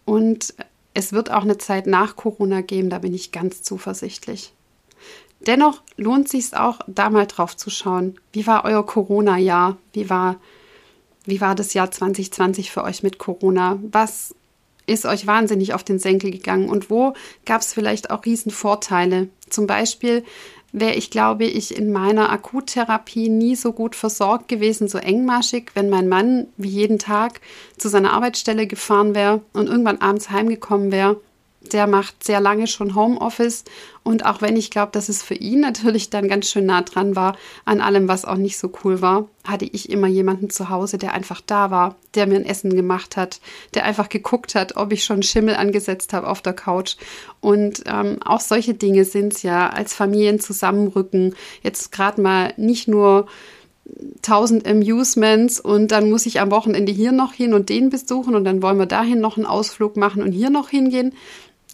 Und 0.05 0.53
es 0.93 1.11
wird 1.13 1.31
auch 1.31 1.43
eine 1.43 1.57
Zeit 1.57 1.87
nach 1.87 2.15
Corona 2.15 2.61
geben, 2.61 2.89
da 2.89 2.99
bin 2.99 3.13
ich 3.13 3.31
ganz 3.31 3.63
zuversichtlich. 3.63 4.53
Dennoch 5.41 5.81
lohnt 5.97 6.29
sich 6.29 6.55
auch, 6.55 6.79
da 6.87 7.09
mal 7.09 7.27
drauf 7.27 7.55
zu 7.55 7.69
schauen. 7.69 8.15
Wie 8.31 8.47
war 8.47 8.65
euer 8.65 8.85
Corona-Jahr? 8.85 9.77
Wie 9.93 10.09
war, 10.09 10.37
wie 11.25 11.41
war 11.41 11.55
das 11.55 11.73
Jahr 11.73 11.91
2020 11.91 12.71
für 12.71 12.83
euch 12.83 13.03
mit 13.03 13.17
Corona? 13.17 13.79
Was 13.91 14.33
ist 14.87 15.05
euch 15.05 15.27
wahnsinnig 15.27 15.73
auf 15.73 15.83
den 15.83 15.99
Senkel 15.99 16.31
gegangen 16.31 16.69
und 16.69 16.89
wo 16.89 17.13
gab 17.45 17.61
es 17.61 17.73
vielleicht 17.73 18.11
auch 18.11 18.25
Riesenvorteile? 18.25 19.29
Zum 19.49 19.67
Beispiel 19.67 20.23
wäre 20.71 20.95
ich, 20.95 21.09
glaube 21.09 21.45
ich, 21.45 21.75
in 21.75 21.91
meiner 21.91 22.29
Akuttherapie 22.29 23.29
nie 23.29 23.55
so 23.55 23.71
gut 23.71 23.95
versorgt 23.95 24.47
gewesen, 24.47 24.87
so 24.87 24.97
engmaschig, 24.97 25.71
wenn 25.73 25.89
mein 25.89 26.09
Mann 26.09 26.47
wie 26.57 26.69
jeden 26.69 26.99
Tag 26.99 27.39
zu 27.77 27.87
seiner 27.87 28.13
Arbeitsstelle 28.13 28.67
gefahren 28.67 29.15
wäre 29.15 29.41
und 29.53 29.67
irgendwann 29.67 30.01
abends 30.01 30.29
heimgekommen 30.29 30.91
wäre 30.91 31.19
der 31.73 31.87
macht 31.87 32.23
sehr 32.23 32.39
lange 32.39 32.67
schon 32.67 32.95
Homeoffice 32.95 33.63
und 34.03 34.25
auch 34.25 34.41
wenn 34.41 34.55
ich 34.55 34.71
glaube, 34.71 34.91
dass 34.91 35.09
es 35.09 35.23
für 35.23 35.33
ihn 35.33 35.59
natürlich 35.61 36.09
dann 36.09 36.27
ganz 36.27 36.49
schön 36.49 36.65
nah 36.65 36.81
dran 36.81 37.15
war 37.15 37.37
an 37.65 37.81
allem, 37.81 38.07
was 38.07 38.25
auch 38.25 38.37
nicht 38.37 38.57
so 38.57 38.71
cool 38.83 39.01
war, 39.01 39.27
hatte 39.43 39.65
ich 39.65 39.89
immer 39.89 40.07
jemanden 40.07 40.49
zu 40.49 40.69
Hause, 40.69 40.97
der 40.97 41.13
einfach 41.13 41.41
da 41.41 41.71
war, 41.71 41.95
der 42.13 42.27
mir 42.27 42.35
ein 42.35 42.45
Essen 42.45 42.75
gemacht 42.75 43.17
hat, 43.17 43.39
der 43.73 43.85
einfach 43.85 44.09
geguckt 44.09 44.55
hat, 44.55 44.77
ob 44.77 44.91
ich 44.91 45.03
schon 45.03 45.23
Schimmel 45.23 45.55
angesetzt 45.55 46.13
habe 46.13 46.27
auf 46.27 46.41
der 46.41 46.53
Couch 46.53 46.95
und 47.41 47.83
ähm, 47.85 48.17
auch 48.23 48.39
solche 48.39 48.73
Dinge 48.73 49.05
sind 49.05 49.33
es 49.33 49.43
ja 49.43 49.69
als 49.69 49.93
Familien 49.93 50.39
zusammenrücken. 50.39 51.35
Jetzt 51.63 51.91
gerade 51.91 52.21
mal 52.21 52.53
nicht 52.57 52.87
nur 52.87 53.27
tausend 54.21 54.67
Amusements 54.67 55.59
und 55.59 55.91
dann 55.91 56.09
muss 56.09 56.25
ich 56.25 56.39
am 56.39 56.49
Wochenende 56.49 56.91
hier 56.91 57.11
noch 57.11 57.33
hin 57.33 57.53
und 57.53 57.69
den 57.69 57.89
besuchen 57.89 58.33
und 58.35 58.43
dann 58.43 58.61
wollen 58.63 58.79
wir 58.79 58.87
dahin 58.87 59.19
noch 59.19 59.37
einen 59.37 59.45
Ausflug 59.45 59.95
machen 59.95 60.23
und 60.23 60.31
hier 60.31 60.49
noch 60.49 60.69
hingehen. 60.69 61.13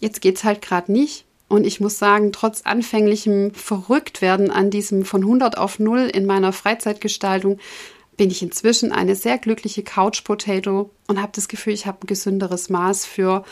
Jetzt 0.02 0.20
geht's 0.20 0.42
halt 0.42 0.60
gerade 0.62 0.90
nicht. 0.90 1.24
Und 1.48 1.64
ich 1.64 1.80
muss 1.80 1.98
sagen, 1.98 2.32
trotz 2.32 2.62
anfänglichem 2.62 3.54
Verrücktwerden 3.54 4.50
an 4.50 4.70
diesem 4.70 5.04
von 5.04 5.20
100 5.20 5.56
auf 5.58 5.78
0 5.78 6.10
in 6.12 6.26
meiner 6.26 6.52
Freizeitgestaltung 6.52 7.58
bin 8.16 8.30
ich 8.30 8.42
inzwischen 8.42 8.90
eine 8.90 9.14
sehr 9.14 9.38
glückliche 9.38 9.84
Couch 9.84 10.24
Potato 10.24 10.90
und 11.06 11.22
habe 11.22 11.32
das 11.34 11.48
Gefühl, 11.48 11.72
ich 11.72 11.86
habe 11.86 11.98
ein 12.02 12.06
gesünderes 12.06 12.68
Maß 12.68 13.06
für 13.06 13.44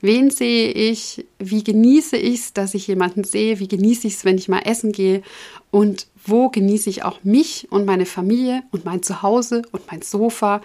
wen 0.00 0.30
sehe 0.30 0.70
ich, 0.70 1.26
wie 1.38 1.62
genieße 1.62 2.16
ich 2.16 2.40
es, 2.40 2.52
dass 2.54 2.72
ich 2.72 2.86
jemanden 2.86 3.24
sehe, 3.24 3.58
wie 3.58 3.68
genieße 3.68 4.06
ich 4.06 4.14
es, 4.14 4.24
wenn 4.24 4.38
ich 4.38 4.48
mal 4.48 4.62
essen 4.64 4.92
gehe 4.92 5.22
und 5.70 6.06
wo 6.24 6.48
genieße 6.48 6.88
ich 6.88 7.02
auch 7.02 7.22
mich 7.24 7.68
und 7.70 7.84
meine 7.84 8.06
Familie 8.06 8.62
und 8.70 8.86
mein 8.86 9.02
Zuhause 9.02 9.62
und 9.72 9.82
mein 9.90 10.00
Sofa, 10.00 10.62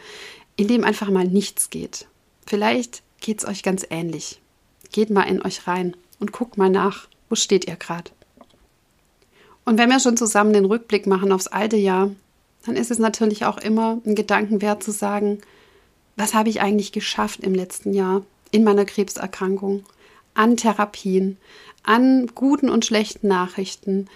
in 0.55 0.69
dem 0.69 0.85
einfach 0.85 1.09
mal 1.09 1.27
nichts 1.27 1.69
geht. 1.69 2.07
Vielleicht 2.45 3.03
geht 3.19 3.39
es 3.39 3.47
euch 3.47 3.63
ganz 3.63 3.85
ähnlich. 3.89 4.39
Geht 4.95 5.09
mal 5.09 5.23
in 5.23 5.45
euch 5.45 5.67
rein 5.67 5.93
und 6.21 6.31
guckt 6.31 6.57
mal 6.57 6.69
nach, 6.69 7.09
wo 7.27 7.35
steht 7.35 7.67
ihr 7.67 7.75
gerade. 7.75 8.11
Und 9.65 9.77
wenn 9.77 9.89
wir 9.89 9.99
schon 9.99 10.15
zusammen 10.15 10.53
den 10.53 10.63
Rückblick 10.63 11.05
machen 11.05 11.33
aufs 11.33 11.47
alte 11.47 11.75
Jahr, 11.75 12.11
dann 12.65 12.77
ist 12.77 12.91
es 12.91 12.97
natürlich 12.97 13.43
auch 13.43 13.57
immer 13.57 13.99
ein 14.05 14.15
Gedanken 14.15 14.61
wert 14.61 14.83
zu 14.83 14.91
sagen, 14.91 15.41
was 16.15 16.33
habe 16.33 16.47
ich 16.47 16.61
eigentlich 16.61 16.93
geschafft 16.93 17.41
im 17.41 17.53
letzten 17.53 17.93
Jahr 17.93 18.21
in 18.51 18.63
meiner 18.63 18.85
Krebserkrankung, 18.85 19.83
an 20.33 20.55
Therapien, 20.55 21.35
an 21.83 22.31
guten 22.33 22.69
und 22.69 22.85
schlechten 22.85 23.27
Nachrichten, 23.27 24.07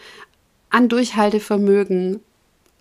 an 0.69 0.87
Durchhaltevermögen, 0.87 2.21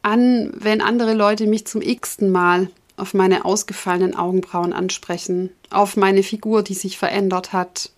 an, 0.02 0.52
wenn 0.54 0.82
andere 0.82 1.14
Leute 1.14 1.48
mich 1.48 1.66
zum 1.66 1.82
x-ten 1.82 2.30
Mal 2.30 2.70
auf 2.98 3.14
meine 3.14 3.44
ausgefallenen 3.44 4.14
Augenbrauen 4.14 4.72
ansprechen, 4.72 5.50
auf 5.70 5.96
meine 5.96 6.22
Figur, 6.22 6.62
die 6.62 6.74
sich 6.74 6.98
verändert 6.98 7.52
hat, 7.52 7.90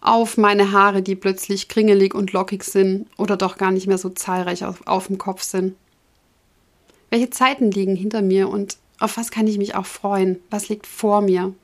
auf 0.00 0.36
meine 0.36 0.72
Haare, 0.72 1.02
die 1.02 1.16
plötzlich 1.16 1.68
kringelig 1.68 2.14
und 2.14 2.32
lockig 2.32 2.64
sind 2.64 3.08
oder 3.16 3.36
doch 3.36 3.58
gar 3.58 3.72
nicht 3.72 3.86
mehr 3.86 3.98
so 3.98 4.08
zahlreich 4.10 4.64
auf, 4.64 4.86
auf 4.86 5.08
dem 5.08 5.18
Kopf 5.18 5.42
sind. 5.42 5.74
Welche 7.10 7.30
Zeiten 7.30 7.70
liegen 7.70 7.96
hinter 7.96 8.22
mir 8.22 8.48
und 8.48 8.76
auf 8.98 9.16
was 9.16 9.30
kann 9.30 9.46
ich 9.46 9.58
mich 9.58 9.74
auch 9.74 9.86
freuen? 9.86 10.38
Was 10.50 10.68
liegt 10.68 10.86
vor 10.86 11.20
mir? 11.20 11.54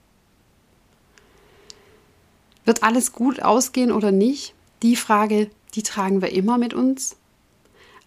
Wird 2.65 2.83
alles 2.83 3.13
gut 3.13 3.43
ausgehen 3.43 3.91
oder 3.91 4.13
nicht? 4.13 4.55
Die 4.83 4.97
Frage, 4.97 5.51
die 5.75 5.83
tragen 5.83 6.23
wir 6.23 6.33
immer 6.33 6.59
mit 6.59 6.75
uns. 6.75 7.17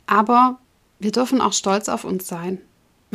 Aber 0.08 0.60
wir 1.00 1.12
dürfen 1.12 1.42
auch 1.42 1.54
stolz 1.54 1.90
auf 1.90 2.04
uns 2.04 2.28
sein. 2.28 2.62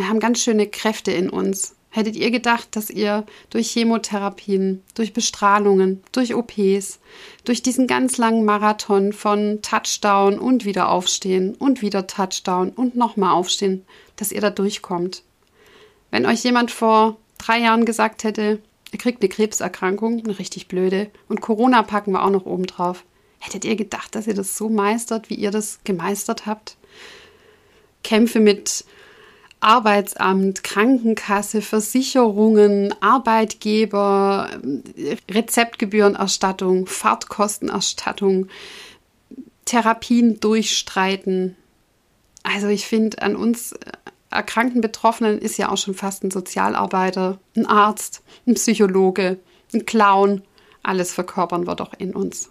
Wir 0.00 0.08
haben 0.08 0.18
ganz 0.18 0.42
schöne 0.42 0.66
Kräfte 0.66 1.12
in 1.12 1.28
uns. 1.28 1.76
Hättet 1.90 2.16
ihr 2.16 2.30
gedacht, 2.30 2.74
dass 2.74 2.88
ihr 2.88 3.26
durch 3.50 3.70
Chemotherapien, 3.70 4.82
durch 4.94 5.12
Bestrahlungen, 5.12 6.02
durch 6.12 6.34
OPs, 6.34 7.00
durch 7.44 7.62
diesen 7.62 7.86
ganz 7.86 8.16
langen 8.16 8.46
Marathon 8.46 9.12
von 9.12 9.60
Touchdown 9.60 10.38
und 10.38 10.64
wieder 10.64 10.88
aufstehen 10.88 11.54
und 11.54 11.82
wieder 11.82 12.06
Touchdown 12.06 12.70
und 12.70 12.96
nochmal 12.96 13.34
aufstehen, 13.34 13.84
dass 14.16 14.32
ihr 14.32 14.40
da 14.40 14.48
durchkommt? 14.48 15.22
Wenn 16.10 16.24
euch 16.24 16.42
jemand 16.44 16.70
vor 16.70 17.18
drei 17.36 17.58
Jahren 17.58 17.84
gesagt 17.84 18.24
hätte, 18.24 18.58
ihr 18.92 18.98
kriegt 18.98 19.20
eine 19.20 19.28
Krebserkrankung, 19.28 20.24
eine 20.24 20.38
richtig 20.38 20.66
blöde, 20.66 21.10
und 21.28 21.42
Corona 21.42 21.82
packen 21.82 22.12
wir 22.12 22.24
auch 22.24 22.30
noch 22.30 22.46
oben 22.46 22.64
drauf, 22.64 23.04
hättet 23.38 23.66
ihr 23.66 23.76
gedacht, 23.76 24.14
dass 24.14 24.26
ihr 24.26 24.34
das 24.34 24.56
so 24.56 24.70
meistert, 24.70 25.28
wie 25.28 25.34
ihr 25.34 25.50
das 25.50 25.80
gemeistert 25.84 26.46
habt? 26.46 26.78
Kämpfe 28.02 28.40
mit 28.40 28.86
Arbeitsamt, 29.60 30.64
Krankenkasse, 30.64 31.60
Versicherungen, 31.60 32.94
Arbeitgeber, 33.00 34.48
Rezeptgebührenerstattung, 35.30 36.86
Fahrtkostenerstattung, 36.86 38.48
Therapien 39.66 40.40
durchstreiten. 40.40 41.56
Also 42.42 42.68
ich 42.68 42.86
finde, 42.86 43.20
an 43.20 43.36
uns 43.36 43.74
erkrankten 44.30 44.80
Betroffenen 44.80 45.38
ist 45.38 45.58
ja 45.58 45.68
auch 45.68 45.76
schon 45.76 45.94
fast 45.94 46.24
ein 46.24 46.30
Sozialarbeiter, 46.30 47.38
ein 47.54 47.66
Arzt, 47.66 48.22
ein 48.46 48.54
Psychologe, 48.54 49.38
ein 49.74 49.84
Clown. 49.84 50.42
Alles 50.82 51.12
verkörpern 51.12 51.66
wir 51.66 51.74
doch 51.74 51.92
in 51.98 52.14
uns. 52.14 52.50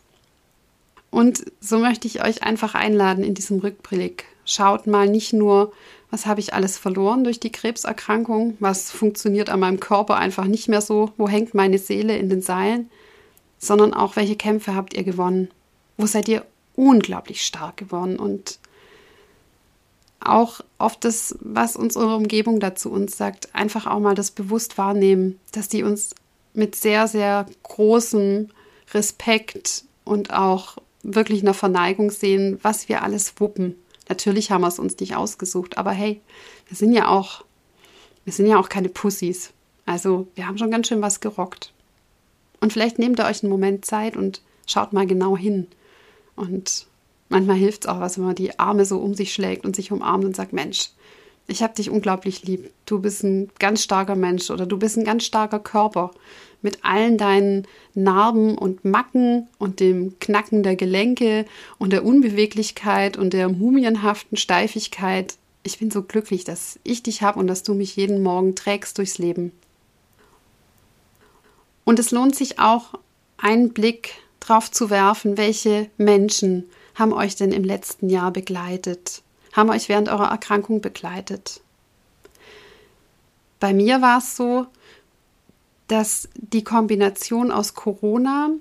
Und 1.10 1.43
so 1.60 1.80
möchte 1.80 2.08
ich 2.08 2.24
euch 2.24 2.43
einfach 2.43 2.76
einladen 2.76 3.24
in 3.24 3.34
diesem 3.34 3.60
Rückblick. 3.60 4.26
Schaut 4.50 4.88
mal 4.88 5.08
nicht 5.08 5.32
nur, 5.32 5.72
was 6.10 6.26
habe 6.26 6.40
ich 6.40 6.56
alles 6.56 6.76
verloren 6.76 7.24
durch 7.24 7.40
die 7.40 7.52
Krebserkrankung, 7.52 8.58
was 8.60 8.90
funktioniert 8.90 9.48
an 9.52 9.60
meinem 9.60 9.80
Körper 9.80 10.16
einfach 10.16 10.46
nicht 10.46 10.68
mehr 10.68 10.82
so, 10.82 11.12
wo 11.18 11.30
hängt 11.30 11.54
meine 11.54 11.78
Seele 11.78 12.18
in 12.18 12.30
den 12.30 12.42
Seilen, 12.42 12.90
sondern 13.60 13.94
auch, 13.94 14.16
welche 14.16 14.36
Kämpfe 14.36 14.74
habt 14.74 14.96
ihr 14.96 15.04
gewonnen, 15.04 15.52
wo 15.98 16.08
seid 16.08 16.28
ihr 16.28 16.44
unglaublich 16.76 17.46
stark 17.46 17.78
geworden 17.78 18.18
und 18.18 18.58
auch 20.20 20.62
oft 20.80 21.06
das, 21.06 21.38
was 21.42 21.76
unsere 21.76 22.16
Umgebung 22.16 22.60
dazu 22.60 22.90
uns 22.90 23.18
sagt, 23.18 23.54
einfach 23.54 23.86
auch 23.86 24.00
mal 24.00 24.16
das 24.16 24.32
bewusst 24.32 24.80
wahrnehmen, 24.80 25.40
dass 25.52 25.70
die 25.70 25.84
uns 25.84 26.16
mit 26.56 26.76
sehr, 26.76 27.08
sehr 27.08 27.46
großem 27.62 28.50
Respekt 28.96 29.84
und 30.06 30.34
auch 30.34 30.78
wirklich 31.04 31.44
einer 31.44 31.54
Verneigung 31.54 32.10
sehen, 32.10 32.58
was 32.64 32.90
wir 32.90 33.04
alles 33.04 33.40
wuppen. 33.40 33.76
Natürlich 34.10 34.52
haben 34.52 34.62
wir 34.62 34.67
es 34.67 34.80
uns 34.80 35.00
nicht 35.00 35.15
ausgesucht, 35.15 35.78
aber 35.78 35.91
hey, 35.91 36.19
wir 36.67 36.76
sind 36.76 36.91
ja 36.93 37.08
auch, 37.08 37.45
wir 38.26 38.34
sind 38.34 38.48
ja 38.48 38.60
auch 38.60 38.67
keine 38.67 38.89
Pussys. 38.89 39.52
Also 39.86 40.28
wir 40.36 40.48
haben 40.48 40.58
schon 40.58 40.72
ganz 40.72 40.88
schön 40.88 41.02
was 41.02 41.19
gerockt. 41.19 41.74
Und 42.60 42.74
vielleicht 42.74 43.00
nehmt 43.00 43.19
ihr 43.19 43.26
euch 43.26 43.43
einen 43.43 43.52
Moment 43.52 43.86
Zeit 43.86 44.17
und 44.17 44.41
schaut 44.65 44.93
mal 44.93 45.08
genau 45.08 45.38
hin. 45.38 45.67
Und 46.36 46.88
manchmal 47.30 47.58
hilft 47.58 47.86
es 47.86 47.89
auch 47.89 48.00
was, 48.00 48.17
wenn 48.17 48.26
man 48.26 48.36
die 48.36 48.60
Arme 48.60 48.84
so 48.84 48.98
um 48.98 49.13
sich 49.13 49.32
schlägt 49.32 49.63
und 49.63 49.76
sich 49.76 49.91
umarmt 49.91 50.26
und 50.26 50.36
sagt, 50.36 50.54
Mensch, 50.54 50.89
ich 51.48 51.63
habe 51.63 51.74
dich 51.74 51.89
unglaublich 51.89 52.43
lieb. 52.43 52.72
Du 52.86 53.00
bist 53.00 53.24
ein 53.24 53.50
ganz 53.60 53.84
starker 53.84 54.15
Mensch 54.15 54.50
oder 54.50 54.65
du 54.65 54.78
bist 54.78 54.98
ein 54.98 55.06
ganz 55.06 55.24
starker 55.24 55.60
Körper 55.60 56.12
mit 56.62 56.84
allen 56.84 57.17
deinen 57.17 57.67
Narben 57.93 58.58
und 58.58 58.86
Macken 58.86 59.48
und 59.58 59.80
dem 59.80 60.19
Knacken 60.19 60.63
der 60.63 60.76
Gelenke 60.76 61.45
und 61.78 61.93
der 61.93 62.06
Unbeweglichkeit 62.06 63.17
und 63.17 63.34
der 63.34 63.50
mumienhaften 63.50 64.38
Steifigkeit. 64.38 65.36
Ich 65.63 65.80
bin 65.80 65.91
so 65.91 66.04
glücklich, 66.04 66.43
dass 66.43 66.80
ich 66.84 67.04
dich 67.04 67.22
habe 67.22 67.39
und 67.39 67.48
dass 67.48 67.63
du 67.63 67.74
mich 67.74 67.95
jeden 67.95 68.22
Morgen 68.24 68.56
trägst 68.56 68.98
durchs 68.98 69.17
Leben. 69.17 69.52
Und 71.86 72.00
es 72.00 72.12
lohnt 72.12 72.36
sich 72.36 72.60
auch, 72.60 72.93
einen 73.38 73.74
Blick 73.74 74.15
drauf 74.39 74.69
zu 74.69 74.89
werfen, 74.89 75.38
welche 75.38 75.89
Menschen 75.98 76.69
haben 76.95 77.13
euch 77.13 77.36
denn 77.36 77.52
im 77.52 77.63
letzten 77.63 78.10
Jahr 78.10 78.32
begleitet, 78.32 79.22
haben 79.54 79.69
euch 79.69 79.89
während 79.89 80.10
eurer 80.10 80.30
Erkrankung 80.30 80.82
begleitet. 80.82 81.62
Bei 83.60 83.74
mir 83.74 84.02
war 84.02 84.19
es 84.19 84.36
so, 84.36 84.67
dass 85.89 86.30
die 86.36 86.63
Kombination 86.63 87.52
aus 87.52 87.73
Corona 87.73 88.52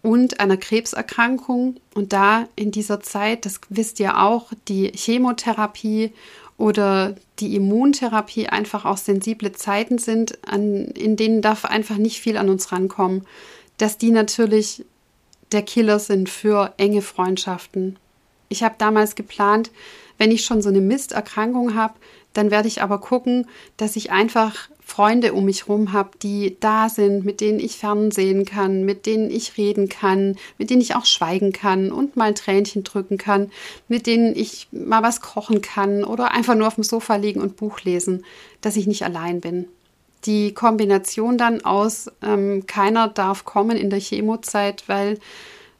und 0.00 0.40
einer 0.40 0.56
Krebserkrankung. 0.56 1.76
Und 1.94 2.12
da 2.12 2.48
in 2.56 2.70
dieser 2.70 3.00
Zeit, 3.00 3.44
das 3.44 3.60
wisst 3.68 4.00
ihr 4.00 4.18
auch, 4.18 4.52
die 4.68 4.92
Chemotherapie 4.94 6.12
oder 6.56 7.14
die 7.40 7.56
Immuntherapie 7.56 8.48
einfach 8.48 8.84
auch 8.84 8.96
sensible 8.96 9.52
Zeiten 9.52 9.98
sind, 9.98 10.38
an, 10.48 10.86
in 10.86 11.16
denen 11.16 11.42
darf 11.42 11.64
einfach 11.64 11.96
nicht 11.96 12.20
viel 12.20 12.36
an 12.36 12.48
uns 12.48 12.72
rankommen, 12.72 13.26
dass 13.76 13.98
die 13.98 14.10
natürlich 14.10 14.84
der 15.52 15.62
Killer 15.62 15.98
sind 15.98 16.28
für 16.28 16.74
enge 16.76 17.02
Freundschaften. 17.02 17.98
Ich 18.48 18.62
habe 18.62 18.74
damals 18.78 19.14
geplant, 19.14 19.70
wenn 20.18 20.30
ich 20.30 20.44
schon 20.44 20.62
so 20.62 20.68
eine 20.68 20.80
Misterkrankung 20.80 21.74
habe, 21.74 21.94
dann 22.32 22.50
werde 22.50 22.68
ich 22.68 22.82
aber 22.82 22.98
gucken, 22.98 23.46
dass 23.76 23.96
ich 23.96 24.10
einfach 24.10 24.68
Freunde 24.84 25.34
um 25.34 25.44
mich 25.44 25.66
herum 25.66 25.92
habe, 25.92 26.10
die 26.22 26.56
da 26.60 26.88
sind, 26.88 27.24
mit 27.24 27.40
denen 27.40 27.60
ich 27.60 27.76
fernsehen 27.76 28.44
kann, 28.46 28.84
mit 28.84 29.04
denen 29.04 29.30
ich 29.30 29.58
reden 29.58 29.88
kann, 29.88 30.36
mit 30.56 30.70
denen 30.70 30.80
ich 30.80 30.94
auch 30.94 31.04
schweigen 31.04 31.52
kann 31.52 31.92
und 31.92 32.16
mal 32.16 32.28
ein 32.28 32.34
Tränchen 32.34 32.84
drücken 32.84 33.18
kann, 33.18 33.50
mit 33.88 34.06
denen 34.06 34.34
ich 34.34 34.68
mal 34.72 35.02
was 35.02 35.20
kochen 35.20 35.60
kann 35.60 36.04
oder 36.04 36.32
einfach 36.32 36.54
nur 36.54 36.66
auf 36.66 36.76
dem 36.76 36.84
Sofa 36.84 37.16
liegen 37.16 37.42
und 37.42 37.56
Buch 37.56 37.82
lesen, 37.82 38.24
dass 38.60 38.76
ich 38.76 38.86
nicht 38.86 39.04
allein 39.04 39.40
bin. 39.40 39.68
Die 40.24 40.54
Kombination 40.54 41.38
dann 41.38 41.64
aus 41.64 42.10
ähm, 42.22 42.66
keiner 42.66 43.08
darf 43.08 43.44
kommen 43.44 43.76
in 43.76 43.90
der 43.90 44.00
Chemozeit, 44.00 44.84
weil 44.86 45.18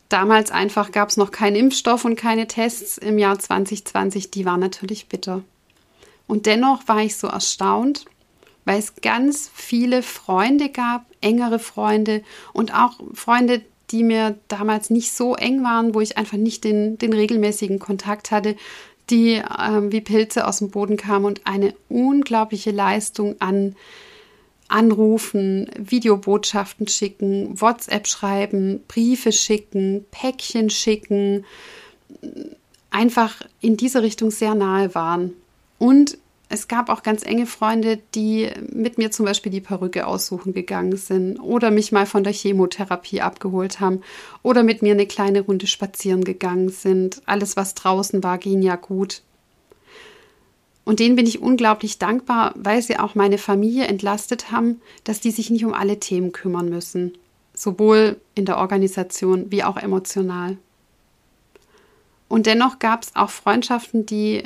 damals 0.09 0.51
einfach 0.51 0.93
gab 0.93 1.09
es 1.09 1.17
noch 1.17 1.31
keinen 1.31 1.57
Impfstoff 1.57 2.05
und 2.05 2.17
keine 2.17 2.47
Tests 2.47 2.99
im 2.99 3.19
Jahr 3.19 3.39
2020, 3.39 4.31
die 4.31 4.45
war 4.45 4.57
natürlich 4.57 5.09
bitter. 5.09 5.43
Und 6.27 6.47
dennoch 6.47 6.87
war 6.87 7.01
ich 7.01 7.17
so 7.17 7.27
erstaunt, 7.27 8.05
weil 8.65 8.79
es 8.79 8.97
ganz 8.97 9.51
viele 9.55 10.03
Freunde 10.03 10.69
gab, 10.69 11.07
engere 11.21 11.59
Freunde 11.59 12.23
und 12.53 12.75
auch 12.75 13.01
Freunde, 13.15 13.63
die 13.91 14.03
mir 14.03 14.39
damals 14.49 14.91
nicht 14.91 15.13
so 15.13 15.35
eng 15.35 15.65
waren, 15.65 15.95
wo 15.95 16.01
ich 16.01 16.19
einfach 16.19 16.37
nicht 16.37 16.65
den, 16.65 16.99
den 16.99 17.15
regelmäßigen 17.15 17.79
Kontakt 17.79 18.31
hatte, 18.31 18.57
die 19.09 19.37
äh, 19.37 19.91
wie 19.91 20.03
Pilze 20.03 20.47
aus 20.47 20.59
dem 20.59 20.71
Boden 20.71 20.99
kamen 20.99 21.25
und 21.25 21.47
eine 21.47 21.75
unglaubliche 21.89 22.71
Leistung 22.71 23.37
an 23.41 23.75
Anrufen, 24.69 25.71
Videobotschaften 25.79 26.87
schicken, 26.89 27.61
WhatsApp 27.61 28.07
schreiben, 28.07 28.81
Briefe 28.87 29.33
schicken, 29.33 30.05
Päckchen 30.11 30.71
schicken, 30.71 31.45
einfach 32.91 33.43
in 33.61 33.77
diese 33.77 34.03
Richtung 34.03 34.31
sehr 34.31 34.55
nahe 34.55 34.95
waren. 34.95 35.33
Und 35.79 36.19
es 36.51 36.67
gab 36.67 36.89
auch 36.89 37.03
ganz 37.03 37.25
enge 37.25 37.47
Freunde, 37.47 37.99
die 38.15 38.49
mit 38.73 38.97
mir 38.97 39.11
zum 39.11 39.27
Beispiel 39.27 39.53
die 39.53 39.61
Perücke 39.61 40.07
aussuchen 40.07 40.55
gegangen 40.55 40.97
sind 40.97 41.39
oder 41.39 41.71
mich 41.71 41.93
mal 41.93 42.07
von 42.07 42.25
der 42.25 42.33
Chemotherapie 42.33 43.21
abgeholt 43.21 43.81
haben 43.81 44.01
oder 44.43 44.63
mit 44.63 44.81
mir 44.81 44.93
eine 44.93 45.07
kleine 45.07 45.43
Runde 45.43 45.67
spazieren 45.67 46.25
gegangen 46.25 46.71
sind. 46.71 47.21
Alles, 47.27 47.57
was 47.57 47.75
draußen 47.75 48.23
war, 48.23 48.39
ging 48.39 48.63
ja 48.63 48.77
gut. 48.77 49.23
Und 50.89 50.99
denen 51.01 51.17
bin 51.17 51.27
ich 51.27 51.43
unglaublich 51.43 51.99
dankbar, 51.99 52.55
weil 52.57 52.81
sie 52.81 52.99
auch 52.99 53.15
meine 53.15 53.37
Familie 53.37 53.85
entlastet 53.85 54.51
haben, 54.51 54.81
dass 55.05 55.21
die 55.21 55.33
sich 55.33 55.51
nicht 55.51 55.67
um 55.67 55.75
alle 55.75 56.01
Themen 56.01 56.33
kümmern 56.33 56.71
müssen, 56.71 57.13
sowohl 57.53 58.19
in 58.35 58.47
der 58.47 58.57
Organisation 58.57 59.53
wie 59.53 59.65
auch 59.65 59.77
emotional. 59.77 60.57
Und 62.27 62.47
dennoch 62.47 62.79
gab 62.79 63.03
es 63.03 63.15
auch 63.15 63.29
Freundschaften, 63.29 64.07
die 64.07 64.45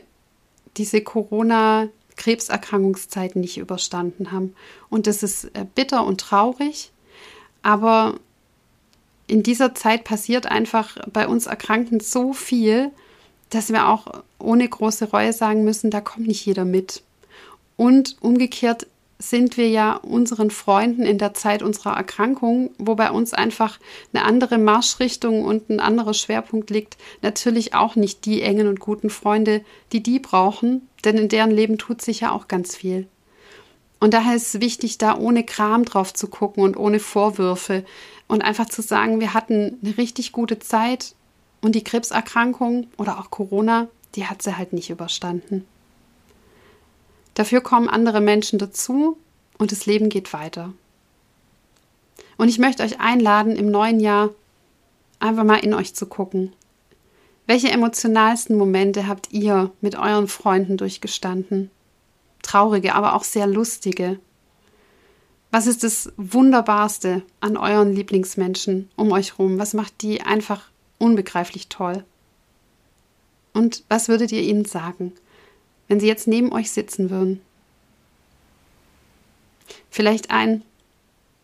diese 0.77 1.01
Corona-Krebserkrankungszeit 1.01 3.37
nicht 3.37 3.59
überstanden 3.59 4.33
haben. 4.33 4.57
Und 4.91 5.07
das 5.07 5.23
ist 5.23 5.45
äh, 5.55 5.65
bitter 5.77 6.05
und 6.05 6.21
traurig, 6.21 6.91
aber 7.63 8.19
in 9.29 9.45
dieser 9.45 9.77
Zeit 9.77 10.03
passiert 10.03 10.47
einfach 10.47 10.99
bei 11.13 11.29
uns 11.29 11.47
Erkrankten 11.47 12.01
so 12.01 12.33
viel, 12.33 12.91
dass 13.55 13.71
wir 13.71 13.89
auch 13.89 14.07
ohne 14.39 14.69
große 14.69 15.11
Reue 15.11 15.33
sagen 15.33 15.65
müssen, 15.65 15.91
da 15.91 16.01
kommt 16.01 16.27
nicht 16.27 16.45
jeder 16.45 16.65
mit. 16.65 17.03
Und 17.77 18.17
umgekehrt 18.21 18.87
sind 19.19 19.57
wir 19.57 19.69
ja 19.69 19.95
unseren 19.95 20.51
Freunden 20.51 21.03
in 21.03 21.19
der 21.19 21.35
Zeit 21.35 21.63
unserer 21.63 21.97
Erkrankung, 21.97 22.71
wo 22.79 22.95
bei 22.95 23.11
uns 23.11 23.33
einfach 23.33 23.79
eine 24.13 24.25
andere 24.25 24.59
Marschrichtung 24.59 25.45
und 25.45 25.71
ein 25.71 25.81
anderer 25.81 26.15
Schwerpunkt 26.15 26.71
liegt, 26.71 26.97
natürlich 27.23 27.75
auch 27.75 27.95
nicht 27.95 28.25
die 28.25 28.43
engen 28.43 28.67
und 28.67 28.81
guten 28.81 29.11
Freunde, 29.11 29.63
die 29.93 30.03
die 30.03 30.19
brauchen, 30.19 30.89
denn 31.05 31.19
in 31.19 31.29
deren 31.29 31.51
Leben 31.51 31.79
tut 31.79 32.03
sich 32.03 32.21
ja 32.21 32.33
auch 32.33 32.49
ganz 32.49 32.75
viel. 32.75 33.07
Und 34.01 34.15
daher 34.15 34.35
ist 34.35 34.55
es 34.55 34.61
wichtig, 34.61 34.99
da 34.99 35.17
ohne 35.17 35.45
Kram 35.45 35.85
drauf 35.85 36.13
zu 36.13 36.27
gucken 36.27 36.65
und 36.65 36.77
ohne 36.77 36.99
Vorwürfe 36.99 37.85
und 38.27 38.43
einfach 38.43 38.67
zu 38.67 38.83
sagen, 38.83 39.21
wir 39.21 39.35
hatten 39.35 39.79
eine 39.83 39.97
richtig 39.97 40.33
gute 40.33 40.59
Zeit 40.59 41.15
und 41.63 41.75
die 41.75 41.85
Krebserkrankung 41.85 42.89
oder 42.99 43.19
auch 43.19 43.31
Corona, 43.31 43.89
die 44.15 44.27
hat 44.27 44.43
sie 44.43 44.57
halt 44.59 44.75
nicht 44.75 44.91
überstanden. 44.91 45.65
Dafür 47.35 47.63
kommen 47.63 47.89
andere 47.89 48.21
Menschen 48.21 48.59
dazu 48.59 49.17
und 49.57 49.73
das 49.73 49.87
Leben 49.87 50.11
geht 50.11 50.33
weiter. 50.35 50.75
Und 52.37 52.49
ich 52.49 52.59
möchte 52.59 52.83
euch 52.83 53.01
einladen, 53.01 53.57
im 53.57 53.71
neuen 53.71 54.01
Jahr 54.01 54.31
einfach 55.19 55.45
mal 55.45 55.65
in 55.65 55.73
euch 55.73 55.95
zu 55.95 56.07
gucken. 56.07 56.53
Welche 57.47 57.71
emotionalsten 57.71 58.57
Momente 58.57 59.07
habt 59.07 59.33
ihr 59.33 59.71
mit 59.81 59.97
euren 59.97 60.29
Freunden 60.29 60.77
durchgestanden? 60.77 61.71
Traurige, 62.43 62.95
aber 62.95 63.15
auch 63.15 63.25
sehr 63.25 63.47
lustige. 63.47 64.19
Was 65.51 65.67
ist 65.67 65.85
das 65.85 66.13
Wunderbarste 66.17 67.23
an 67.41 67.57
euren 67.57 67.95
Lieblingsmenschen 67.95 68.91
um 68.97 69.13
euch 69.13 69.33
herum? 69.33 69.59
Was 69.59 69.75
macht 69.75 70.03
die 70.03 70.23
einfach 70.23 70.72
unbegreiflich 71.03 71.69
toll? 71.69 72.05
Und 73.53 73.85
was 73.89 74.09
würdet 74.09 74.33
ihr 74.33 74.43
ihnen 74.43 74.65
sagen? 74.65 75.13
wenn 75.93 76.01
sie 76.01 76.07
jetzt 76.07 76.27
neben 76.27 76.53
euch 76.53 76.71
sitzen 76.71 77.11
würden. 77.11 77.43
Vielleicht 79.91 80.31
ein, 80.31 80.63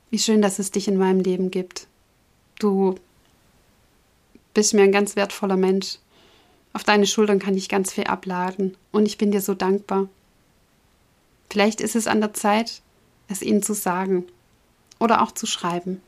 wie 0.08 0.18
schön, 0.18 0.40
dass 0.40 0.58
es 0.58 0.70
dich 0.70 0.88
in 0.88 0.96
meinem 0.96 1.20
Leben 1.20 1.50
gibt. 1.50 1.86
Du 2.58 2.94
bist 4.54 4.72
mir 4.72 4.84
ein 4.84 4.92
ganz 4.92 5.16
wertvoller 5.16 5.58
Mensch. 5.58 5.98
Auf 6.72 6.82
deine 6.82 7.06
Schultern 7.06 7.38
kann 7.38 7.58
ich 7.58 7.68
ganz 7.68 7.92
viel 7.92 8.04
abladen 8.04 8.74
und 8.90 9.04
ich 9.04 9.18
bin 9.18 9.32
dir 9.32 9.42
so 9.42 9.52
dankbar. 9.52 10.08
Vielleicht 11.50 11.82
ist 11.82 11.94
es 11.94 12.06
an 12.06 12.22
der 12.22 12.32
Zeit, 12.32 12.80
es 13.28 13.42
ihnen 13.42 13.62
zu 13.62 13.74
sagen 13.74 14.24
oder 14.98 15.20
auch 15.20 15.32
zu 15.32 15.44
schreiben. 15.44 16.00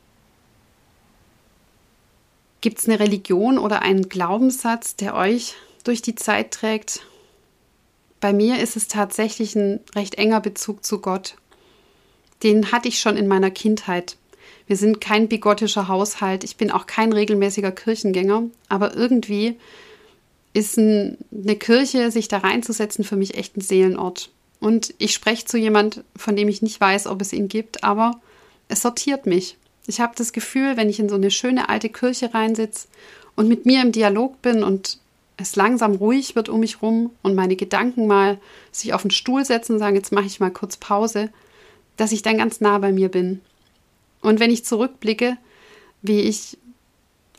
Gibt 2.61 2.79
es 2.79 2.87
eine 2.87 2.99
Religion 2.99 3.57
oder 3.57 3.81
einen 3.81 4.09
Glaubenssatz, 4.09 4.95
der 4.95 5.15
euch 5.15 5.55
durch 5.83 6.01
die 6.01 6.15
Zeit 6.15 6.51
trägt 6.51 7.01
bei 8.21 8.31
mir 8.31 8.59
ist 8.59 8.77
es 8.77 8.87
tatsächlich 8.87 9.55
ein 9.55 9.81
recht 9.95 10.15
enger 10.15 10.39
Bezug 10.39 10.85
zu 10.85 10.99
Gott. 11.01 11.35
Den 12.43 12.71
hatte 12.71 12.87
ich 12.87 12.99
schon 12.99 13.17
in 13.17 13.27
meiner 13.27 13.51
Kindheit. 13.51 14.15
Wir 14.67 14.77
sind 14.77 15.01
kein 15.01 15.27
bigottischer 15.27 15.87
Haushalt. 15.87 16.43
Ich 16.43 16.55
bin 16.55 16.71
auch 16.71 16.85
kein 16.85 17.11
regelmäßiger 17.11 17.71
Kirchengänger. 17.71 18.43
Aber 18.69 18.95
irgendwie 18.95 19.57
ist 20.53 20.77
ein, 20.77 21.17
eine 21.31 21.55
Kirche, 21.55 22.11
sich 22.11 22.27
da 22.27 22.37
reinzusetzen, 22.37 23.03
für 23.03 23.15
mich 23.15 23.35
echt 23.35 23.57
ein 23.57 23.61
Seelenort. 23.61 24.29
Und 24.59 24.93
ich 24.99 25.13
spreche 25.13 25.45
zu 25.45 25.57
jemand, 25.57 26.03
von 26.15 26.35
dem 26.35 26.47
ich 26.47 26.61
nicht 26.61 26.79
weiß, 26.79 27.07
ob 27.07 27.21
es 27.21 27.33
ihn 27.33 27.47
gibt, 27.47 27.83
aber 27.83 28.21
es 28.67 28.81
sortiert 28.81 29.25
mich. 29.25 29.57
Ich 29.87 29.99
habe 29.99 30.13
das 30.15 30.33
Gefühl, 30.33 30.77
wenn 30.77 30.89
ich 30.89 30.99
in 30.99 31.09
so 31.09 31.15
eine 31.15 31.31
schöne 31.31 31.69
alte 31.69 31.89
Kirche 31.89 32.33
reinsitze 32.33 32.87
und 33.35 33.47
mit 33.47 33.65
mir 33.65 33.81
im 33.81 33.91
Dialog 33.91 34.41
bin 34.41 34.63
und 34.63 34.99
es 35.37 35.55
langsam 35.55 35.95
ruhig 35.95 36.35
wird 36.35 36.49
um 36.49 36.59
mich 36.59 36.81
rum 36.81 37.11
und 37.23 37.35
meine 37.35 37.55
Gedanken 37.55 38.07
mal 38.07 38.39
sich 38.71 38.93
auf 38.93 39.01
den 39.01 39.11
Stuhl 39.11 39.43
setzen 39.43 39.73
und 39.73 39.79
sagen, 39.79 39.95
jetzt 39.95 40.11
mache 40.11 40.25
ich 40.25 40.39
mal 40.39 40.51
kurz 40.51 40.77
Pause, 40.77 41.29
dass 41.97 42.11
ich 42.11 42.21
dann 42.21 42.37
ganz 42.37 42.61
nah 42.61 42.77
bei 42.77 42.91
mir 42.91 43.09
bin. 43.09 43.41
Und 44.21 44.39
wenn 44.39 44.51
ich 44.51 44.65
zurückblicke, 44.65 45.37
wie 46.01 46.21
ich, 46.21 46.57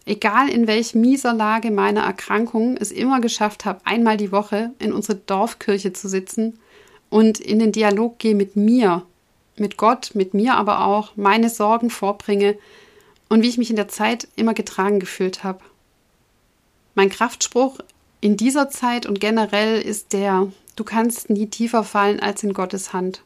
egal 0.05 0.49
in 0.49 0.67
welch 0.67 0.95
mieser 0.95 1.33
Lage 1.33 1.71
meiner 1.71 2.03
Erkrankung, 2.03 2.77
es 2.77 2.91
immer 2.91 3.21
geschafft 3.21 3.65
habe, 3.65 3.81
einmal 3.85 4.17
die 4.17 4.33
Woche 4.33 4.73
in 4.79 4.93
unsere 4.93 5.17
Dorfkirche 5.17 5.93
zu 5.93 6.09
sitzen 6.09 6.59
und 7.09 7.39
in 7.39 7.61
den 7.61 7.73
Dialog 7.73 8.19
gehe 8.19 8.35
mit 8.35 8.57
mir, 8.57 9.07
mit 9.57 9.77
Gott, 9.77 10.13
mit 10.15 10.35
mir 10.35 10.55
aber 10.55 10.85
auch, 10.87 11.17
meine 11.17 11.51
Sorgen 11.51 11.91
vorbringe 11.91 12.57
und 13.29 13.43
wie 13.43 13.49
ich 13.49 13.59
mich 13.59 13.71
in 13.71 13.77
der 13.77 13.89
Zeit 13.89 14.29
immer 14.37 14.55
getragen 14.55 15.01
gefühlt 15.01 15.45
habe. 15.45 15.61
Mein 16.95 17.09
Kraftspruch 17.09 17.79
in 18.21 18.37
dieser 18.37 18.71
Zeit 18.71 19.07
und 19.07 19.21
generell 19.21 19.81
ist 19.81 20.13
der, 20.13 20.53
du 20.77 20.85
kannst 20.85 21.31
nie 21.31 21.49
tiefer 21.49 21.85
fallen 21.85 22.21
als 22.21 22.43
in 22.43 22.53
Gottes 22.53 22.93
Hand. 22.93 23.23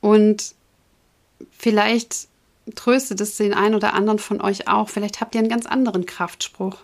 Und 0.00 0.54
vielleicht 1.50 2.28
tröstet 2.74 3.20
es 3.20 3.36
den 3.36 3.54
einen 3.54 3.74
oder 3.74 3.94
anderen 3.94 4.18
von 4.18 4.40
euch 4.40 4.68
auch. 4.68 4.88
Vielleicht 4.88 5.20
habt 5.20 5.34
ihr 5.34 5.40
einen 5.40 5.48
ganz 5.48 5.66
anderen 5.66 6.06
Kraftspruch. 6.06 6.78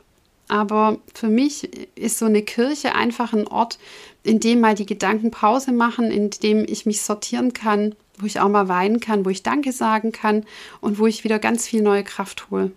Aber 0.49 0.99
für 1.13 1.29
mich 1.29 1.69
ist 1.97 2.19
so 2.19 2.27
eine 2.27 2.43
Kirche 2.43 2.95
einfach 2.95 3.33
ein 3.33 3.49
Ort, 3.49 3.79
in 4.23 4.41
dem 4.41 4.61
mal 4.61 4.75
die 4.75 4.87
Gedanken 4.87 5.31
Pause 5.31 5.73
machen, 5.73 6.11
in 6.11 6.31
dem 6.31 6.65
ich 6.69 6.87
mich 6.87 7.03
sortieren 7.03 7.53
kann, 7.53 7.95
wo 8.19 8.27
ich 8.27 8.41
auch 8.41 8.49
mal 8.49 8.69
weinen 8.69 9.01
kann, 9.01 9.25
wo 9.25 9.31
ich 9.31 9.43
Danke 9.43 9.73
sagen 9.73 10.13
kann 10.13 10.45
und 10.81 10.99
wo 10.99 11.07
ich 11.07 11.25
wieder 11.25 11.39
ganz 11.39 11.67
viel 11.67 11.83
neue 11.83 12.05
Kraft 12.05 12.51
hole. 12.51 12.73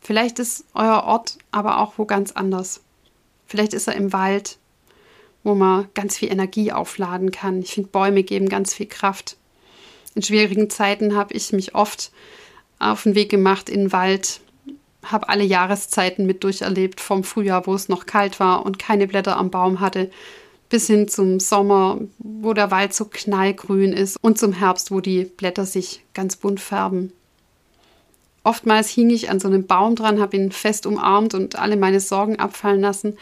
Vielleicht 0.00 0.38
ist 0.38 0.66
euer 0.74 1.04
Ort 1.04 1.38
aber 1.50 1.78
auch 1.78 1.94
wo 1.96 2.04
ganz 2.04 2.32
anders. 2.32 2.82
Vielleicht 3.46 3.74
ist 3.74 3.88
er 3.88 3.94
im 3.94 4.12
Wald, 4.12 4.58
wo 5.42 5.54
man 5.54 5.86
ganz 5.94 6.18
viel 6.18 6.30
Energie 6.30 6.72
aufladen 6.72 7.30
kann. 7.30 7.60
Ich 7.60 7.74
finde, 7.74 7.90
Bäume 7.90 8.22
geben 8.22 8.48
ganz 8.48 8.74
viel 8.74 8.86
Kraft. 8.86 9.36
In 10.14 10.22
schwierigen 10.22 10.70
Zeiten 10.70 11.16
habe 11.16 11.34
ich 11.34 11.52
mich 11.52 11.74
oft 11.74 12.12
auf 12.78 13.04
den 13.04 13.14
Weg 13.14 13.30
gemacht 13.30 13.68
in 13.68 13.80
den 13.80 13.92
Wald, 13.92 14.40
habe 15.04 15.28
alle 15.28 15.44
Jahreszeiten 15.44 16.26
mit 16.26 16.44
durcherlebt, 16.44 17.00
vom 17.00 17.24
Frühjahr, 17.24 17.66
wo 17.66 17.74
es 17.74 17.88
noch 17.88 18.06
kalt 18.06 18.40
war 18.40 18.64
und 18.64 18.78
keine 18.78 19.06
Blätter 19.06 19.36
am 19.36 19.50
Baum 19.50 19.80
hatte, 19.80 20.10
bis 20.68 20.86
hin 20.86 21.08
zum 21.08 21.40
Sommer, 21.40 22.00
wo 22.18 22.52
der 22.52 22.70
Wald 22.70 22.94
so 22.94 23.04
knallgrün 23.04 23.92
ist 23.92 24.16
und 24.22 24.38
zum 24.38 24.52
Herbst, 24.52 24.90
wo 24.90 25.00
die 25.00 25.24
Blätter 25.24 25.66
sich 25.66 26.04
ganz 26.14 26.36
bunt 26.36 26.60
färben. 26.60 27.12
Oftmals 28.42 28.90
hing 28.90 29.10
ich 29.10 29.30
an 29.30 29.40
so 29.40 29.48
einem 29.48 29.66
Baum 29.66 29.96
dran, 29.96 30.20
habe 30.20 30.36
ihn 30.36 30.52
fest 30.52 30.84
umarmt 30.86 31.34
und 31.34 31.56
alle 31.56 31.76
meine 31.76 32.00
Sorgen 32.00 32.38
abfallen 32.38 32.80
lassen 32.80 33.16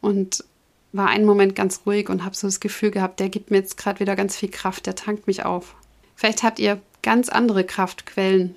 und 0.00 0.44
war 0.92 1.08
einen 1.08 1.24
Moment 1.24 1.54
ganz 1.54 1.80
ruhig 1.86 2.08
und 2.08 2.24
habe 2.24 2.36
so 2.36 2.46
das 2.46 2.60
Gefühl 2.60 2.90
gehabt, 2.90 3.18
der 3.18 3.28
gibt 3.28 3.50
mir 3.50 3.56
jetzt 3.58 3.76
gerade 3.76 3.98
wieder 3.98 4.14
ganz 4.14 4.36
viel 4.36 4.50
Kraft, 4.50 4.86
der 4.86 4.94
tankt 4.94 5.26
mich 5.26 5.44
auf. 5.44 5.74
Vielleicht 6.14 6.42
habt 6.42 6.58
ihr 6.58 6.80
ganz 7.02 7.28
andere 7.28 7.64
Kraftquellen, 7.64 8.54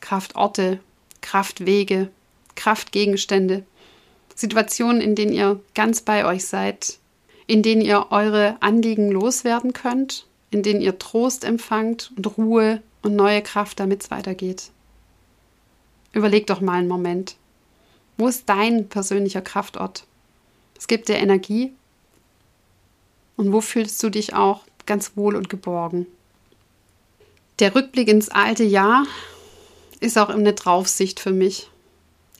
Kraftorte, 0.00 0.78
Kraftwege, 1.28 2.08
Kraftgegenstände, 2.54 3.66
Situationen, 4.34 5.02
in 5.02 5.14
denen 5.14 5.34
ihr 5.34 5.60
ganz 5.74 6.00
bei 6.00 6.24
euch 6.24 6.46
seid, 6.46 6.98
in 7.46 7.62
denen 7.62 7.82
ihr 7.82 8.06
eure 8.08 8.56
Anliegen 8.60 9.10
loswerden 9.10 9.74
könnt, 9.74 10.26
in 10.50 10.62
denen 10.62 10.80
ihr 10.80 10.98
Trost 10.98 11.44
empfangt 11.44 12.12
und 12.16 12.38
Ruhe 12.38 12.82
und 13.02 13.14
neue 13.14 13.42
Kraft, 13.42 13.78
damit 13.78 14.04
es 14.04 14.10
weitergeht. 14.10 14.70
Überleg 16.14 16.46
doch 16.46 16.62
mal 16.62 16.78
einen 16.78 16.88
Moment. 16.88 17.36
Wo 18.16 18.26
ist 18.26 18.48
dein 18.48 18.88
persönlicher 18.88 19.42
Kraftort? 19.42 20.04
Es 20.78 20.86
gibt 20.86 21.10
dir 21.10 21.16
Energie. 21.16 21.74
Und 23.36 23.52
wo 23.52 23.60
fühlst 23.60 24.02
du 24.02 24.08
dich 24.08 24.32
auch 24.32 24.62
ganz 24.86 25.12
wohl 25.14 25.36
und 25.36 25.50
geborgen? 25.50 26.06
Der 27.58 27.74
Rückblick 27.74 28.08
ins 28.08 28.30
alte 28.30 28.64
Jahr 28.64 29.04
ist 30.00 30.18
auch 30.18 30.28
eine 30.28 30.52
Draufsicht 30.52 31.20
für 31.20 31.32
mich. 31.32 31.70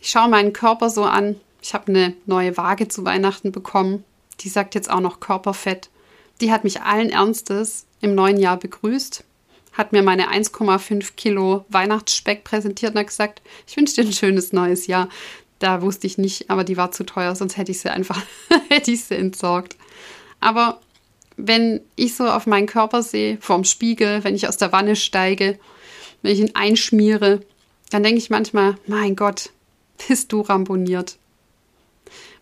Ich 0.01 0.11
schaue 0.11 0.29
meinen 0.29 0.53
Körper 0.53 0.91
so 0.91 1.05
an. 1.05 1.37
Ich 1.61 1.75
habe 1.75 1.89
eine 1.89 2.15
neue 2.27 2.57
Waage 2.57 2.89
zu 2.89 3.05
Weihnachten 3.05 3.53
bekommen. 3.53 4.05
Die 4.41 4.49
sagt 4.49 4.75
jetzt 4.75 4.91
auch 4.91 5.01
noch 5.01 5.21
Körperfett. 5.21 5.91
Die 6.41 6.53
hat 6.53 6.65
mich 6.65 6.83
allen 6.83 7.11
Ernstes 7.11 7.87
im 8.01 8.15
neuen 8.15 8.39
Jahr 8.39 8.57
begrüßt 8.57 9.25
hat 9.79 9.93
mir 9.93 10.03
meine 10.03 10.31
1,5 10.33 11.13
Kilo 11.17 11.65
Weihnachtsspeck 11.69 12.43
präsentiert 12.43 12.93
und 12.93 12.99
hat 12.99 13.07
gesagt, 13.07 13.41
ich 13.67 13.77
wünsche 13.77 13.95
dir 13.95 14.09
ein 14.09 14.13
schönes 14.13 14.53
neues 14.53 14.89
Jahr. 14.89 15.09
Da 15.61 15.83
wusste 15.83 16.09
ich 16.09 16.19
nicht, 16.19 16.51
aber 16.51 16.65
die 16.65 16.77
war 16.77 16.91
zu 16.91 17.07
teuer, 17.07 17.37
sonst 17.37 17.57
hätte 17.57 17.71
ich 17.71 17.81
sie 17.81 17.91
einfach, 17.91 18.21
hätte 18.69 18.91
ich 18.91 19.05
sie 19.05 19.15
entsorgt. 19.15 19.77
Aber 20.41 20.81
wenn 21.37 21.81
ich 21.95 22.17
so 22.17 22.29
auf 22.29 22.47
meinen 22.47 22.67
Körper 22.67 23.05
sehe, 23.05 23.39
vorm 23.41 23.63
Spiegel, 23.63 24.25
wenn 24.25 24.35
ich 24.35 24.49
aus 24.49 24.57
der 24.57 24.73
Wanne 24.73 24.97
steige, 24.97 25.59
wenn 26.23 26.33
ich 26.33 26.41
ihn 26.41 26.55
einschmiere, 26.55 27.41
dann 27.91 28.03
denke 28.03 28.19
ich 28.19 28.31
manchmal, 28.31 28.77
mein 28.87 29.17
Gott, 29.17 29.51
bist 30.09 30.33
du 30.33 30.41
ramponiert. 30.41 31.19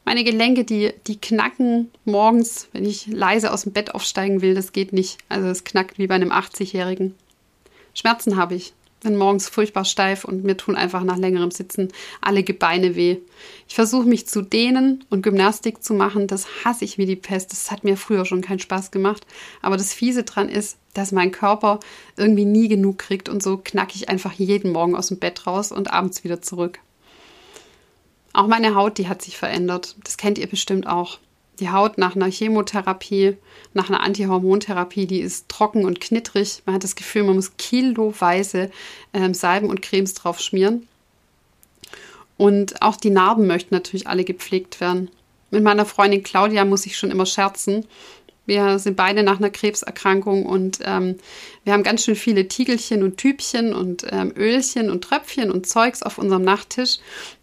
Meine 0.04 0.22
Gelenke, 0.22 0.64
die, 0.64 0.92
die 1.08 1.20
knacken 1.20 1.90
morgens, 2.04 2.68
wenn 2.72 2.84
ich 2.84 3.08
leise 3.08 3.52
aus 3.52 3.62
dem 3.62 3.72
Bett 3.72 3.92
aufsteigen 3.94 4.40
will, 4.40 4.54
das 4.54 4.72
geht 4.72 4.92
nicht. 4.92 5.18
Also 5.28 5.48
es 5.48 5.64
knackt 5.64 5.98
wie 5.98 6.06
bei 6.06 6.14
einem 6.14 6.30
80-Jährigen. 6.30 7.14
Schmerzen 7.92 8.36
habe 8.36 8.54
ich. 8.54 8.72
Bin 9.06 9.14
morgens 9.14 9.48
furchtbar 9.48 9.84
steif 9.84 10.24
und 10.24 10.42
mir 10.42 10.56
tun 10.56 10.74
einfach 10.74 11.04
nach 11.04 11.16
längerem 11.16 11.52
Sitzen 11.52 11.92
alle 12.20 12.42
Gebeine 12.42 12.96
weh. 12.96 13.18
Ich 13.68 13.76
versuche 13.76 14.08
mich 14.08 14.26
zu 14.26 14.42
dehnen 14.42 15.04
und 15.10 15.22
Gymnastik 15.22 15.80
zu 15.80 15.94
machen. 15.94 16.26
Das 16.26 16.48
hasse 16.64 16.84
ich 16.84 16.98
wie 16.98 17.06
die 17.06 17.14
Pest. 17.14 17.52
Das 17.52 17.70
hat 17.70 17.84
mir 17.84 17.96
früher 17.96 18.24
schon 18.24 18.40
keinen 18.40 18.58
Spaß 18.58 18.90
gemacht. 18.90 19.24
Aber 19.62 19.76
das 19.76 19.94
Fiese 19.94 20.24
dran 20.24 20.48
ist, 20.48 20.78
dass 20.92 21.12
mein 21.12 21.30
Körper 21.30 21.78
irgendwie 22.16 22.46
nie 22.46 22.66
genug 22.66 22.98
kriegt 22.98 23.28
und 23.28 23.44
so 23.44 23.58
knacke 23.58 23.94
ich 23.94 24.08
einfach 24.08 24.32
jeden 24.32 24.72
Morgen 24.72 24.96
aus 24.96 25.06
dem 25.06 25.20
Bett 25.20 25.46
raus 25.46 25.70
und 25.70 25.92
abends 25.92 26.24
wieder 26.24 26.42
zurück. 26.42 26.80
Auch 28.32 28.48
meine 28.48 28.74
Haut, 28.74 28.98
die 28.98 29.06
hat 29.06 29.22
sich 29.22 29.36
verändert. 29.36 29.94
Das 30.02 30.16
kennt 30.16 30.36
ihr 30.36 30.48
bestimmt 30.48 30.88
auch. 30.88 31.20
Die 31.60 31.70
Haut 31.70 31.96
nach 31.96 32.16
einer 32.16 32.30
Chemotherapie, 32.30 33.36
nach 33.72 33.88
einer 33.88 34.02
Antihormontherapie, 34.02 35.06
die 35.06 35.20
ist 35.20 35.48
trocken 35.48 35.84
und 35.84 36.00
knittrig. 36.00 36.62
Man 36.66 36.74
hat 36.74 36.84
das 36.84 36.96
Gefühl, 36.96 37.24
man 37.24 37.36
muss 37.36 37.56
kiloweise 37.56 38.70
ähm, 39.14 39.32
Salben 39.32 39.70
und 39.70 39.82
Cremes 39.82 40.14
drauf 40.14 40.40
schmieren. 40.40 40.86
Und 42.36 42.82
auch 42.82 42.96
die 42.96 43.10
Narben 43.10 43.46
möchten 43.46 43.74
natürlich 43.74 44.06
alle 44.06 44.24
gepflegt 44.24 44.80
werden. 44.80 45.10
Mit 45.50 45.62
meiner 45.62 45.86
Freundin 45.86 46.22
Claudia 46.22 46.64
muss 46.64 46.84
ich 46.84 46.98
schon 46.98 47.10
immer 47.10 47.24
scherzen. 47.24 47.86
Wir 48.46 48.78
sind 48.78 48.96
beide 48.96 49.24
nach 49.24 49.38
einer 49.38 49.50
Krebserkrankung 49.50 50.46
und 50.46 50.78
ähm, 50.84 51.16
wir 51.64 51.72
haben 51.72 51.82
ganz 51.82 52.04
schön 52.04 52.14
viele 52.14 52.46
Tiegelchen 52.46 53.02
und 53.02 53.16
Tübchen 53.16 53.74
und 53.74 54.06
ähm, 54.10 54.32
Ölchen 54.36 54.88
und 54.88 55.02
Tröpfchen 55.02 55.50
und 55.50 55.66
Zeugs 55.66 56.02
auf 56.02 56.18
unserem 56.18 56.42
Nachttisch. 56.42 56.98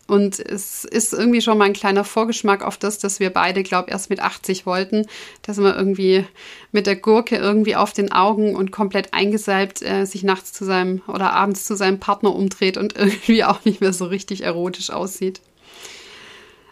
Und 0.06 0.38
es 0.38 0.84
ist 0.84 1.14
irgendwie 1.14 1.42
schon 1.42 1.58
mal 1.58 1.66
ein 1.66 1.74
kleiner 1.74 2.04
Vorgeschmack 2.04 2.62
auf 2.62 2.78
das, 2.78 3.00
dass 3.00 3.22
wir 3.22 3.30
beide, 3.30 3.64
glaube 3.64 3.88
ich, 3.88 3.94
erst 3.94 4.10
mit 4.10 4.20
80 4.20 4.66
wollten, 4.66 5.06
dass 5.44 5.58
man 5.58 5.76
irgendwie 5.76 6.26
mit 6.74 6.88
der 6.88 6.98
Gurke 6.98 7.38
irgendwie 7.38 7.78
auf 7.78 7.94
den 7.94 8.12
Augen 8.12 8.56
und 8.56 8.72
komplett 8.72 9.14
eingesalbt 9.14 9.82
äh, 9.82 10.06
sich 10.06 10.24
nachts 10.24 10.52
zu 10.52 10.66
seinem 10.66 11.02
oder 11.08 11.32
abends 11.32 11.64
zu 11.64 11.76
seinem 11.76 12.00
Partner 12.00 12.36
umdreht 12.36 12.76
und 12.76 12.96
irgendwie 12.98 13.46
auch 13.46 13.64
nicht 13.64 13.80
mehr 13.80 13.94
so 13.94 14.06
richtig 14.06 14.44
erotisch 14.44 14.90
aussieht. 14.90 15.40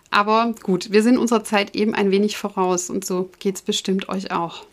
Aber 0.09 0.53
gut, 0.61 0.91
wir 0.91 1.01
sind 1.01 1.17
unserer 1.17 1.45
Zeit 1.45 1.73
eben 1.73 1.95
ein 1.95 2.11
wenig 2.11 2.35
voraus 2.35 2.89
und 2.89 3.05
so 3.05 3.29
geht 3.39 3.55
es 3.55 3.61
bestimmt 3.61 4.09
euch 4.09 4.31
auch. 4.31 4.65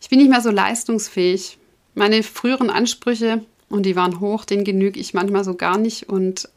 Ich 0.00 0.08
bin 0.08 0.20
nicht 0.20 0.30
mehr 0.30 0.40
so 0.40 0.50
leistungsfähig. 0.50 1.58
Meine 1.94 2.22
früheren 2.22 2.70
Ansprüche, 2.70 3.42
und 3.68 3.84
die 3.84 3.96
waren 3.96 4.20
hoch, 4.20 4.44
denen 4.44 4.64
genüge 4.64 4.98
ich 4.98 5.14
manchmal 5.14 5.44
so 5.44 5.54
gar 5.54 5.76
nicht 5.76 6.08
und 6.08 6.48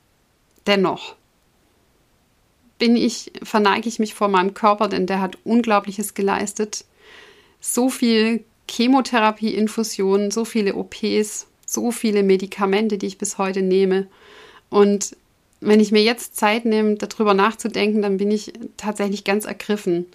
dennoch 0.68 1.16
bin 2.78 2.96
ich, 2.96 3.32
verneige 3.44 3.88
ich 3.88 4.00
mich 4.00 4.16
vor 4.16 4.28
meinem 4.28 4.54
Körper, 4.54 4.88
denn 4.88 5.06
der 5.06 5.22
hat 5.22 5.38
Unglaubliches 5.44 6.14
geleistet. 6.16 6.86
So 7.60 7.90
viel 7.90 8.44
Chemotherapie-Infusionen, 8.68 10.32
so 10.32 10.46
viele 10.46 10.76
OPs, 10.76 11.48
so 11.66 11.92
viele 11.92 12.24
Medikamente, 12.24 12.98
die 12.98 13.06
ich 13.06 13.20
bis 13.20 13.38
heute 13.38 13.62
nehme. 13.62 14.08
Und 14.70 15.16
wenn 15.60 15.80
ich 15.80 15.92
mir 15.92 16.02
jetzt 16.02 16.38
Zeit 16.38 16.66
nehme, 16.66 16.96
darüber 16.96 17.36
nachzudenken, 17.36 18.02
dann 18.02 18.18
bin 18.18 18.32
ich 18.32 18.54
tatsächlich 18.78 19.24
ganz 19.24 19.46
ergriffen, 19.46 20.08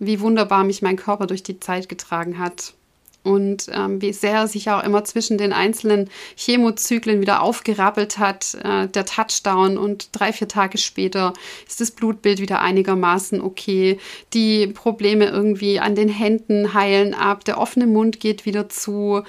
wie 0.00 0.18
wunderbar 0.18 0.64
mich 0.64 0.82
mein 0.82 0.96
Körper 0.96 1.28
durch 1.28 1.44
die 1.44 1.60
Zeit 1.60 1.88
getragen 1.88 2.38
hat 2.38 2.74
und 3.22 3.66
ähm, 3.72 4.02
wie 4.02 4.12
sehr 4.12 4.32
er 4.32 4.48
sich 4.48 4.68
auch 4.70 4.82
immer 4.82 5.04
zwischen 5.04 5.38
den 5.38 5.52
einzelnen 5.52 6.10
Chemozyklen 6.36 7.20
wieder 7.20 7.42
aufgerappelt 7.42 8.18
hat, 8.18 8.54
äh, 8.62 8.88
der 8.88 9.06
Touchdown 9.06 9.78
und 9.78 10.08
drei, 10.12 10.32
vier 10.32 10.48
Tage 10.48 10.78
später 10.78 11.32
ist 11.66 11.80
das 11.80 11.92
Blutbild 11.92 12.40
wieder 12.40 12.60
einigermaßen 12.60 13.40
okay, 13.40 13.98
die 14.32 14.66
Probleme 14.66 15.26
irgendwie 15.26 15.78
an 15.78 15.94
den 15.94 16.08
Händen 16.08 16.74
heilen 16.74 17.14
ab, 17.14 17.44
der 17.44 17.58
offene 17.58 17.86
Mund 17.86 18.18
geht 18.18 18.44
wieder 18.44 18.68
zu, 18.68 19.22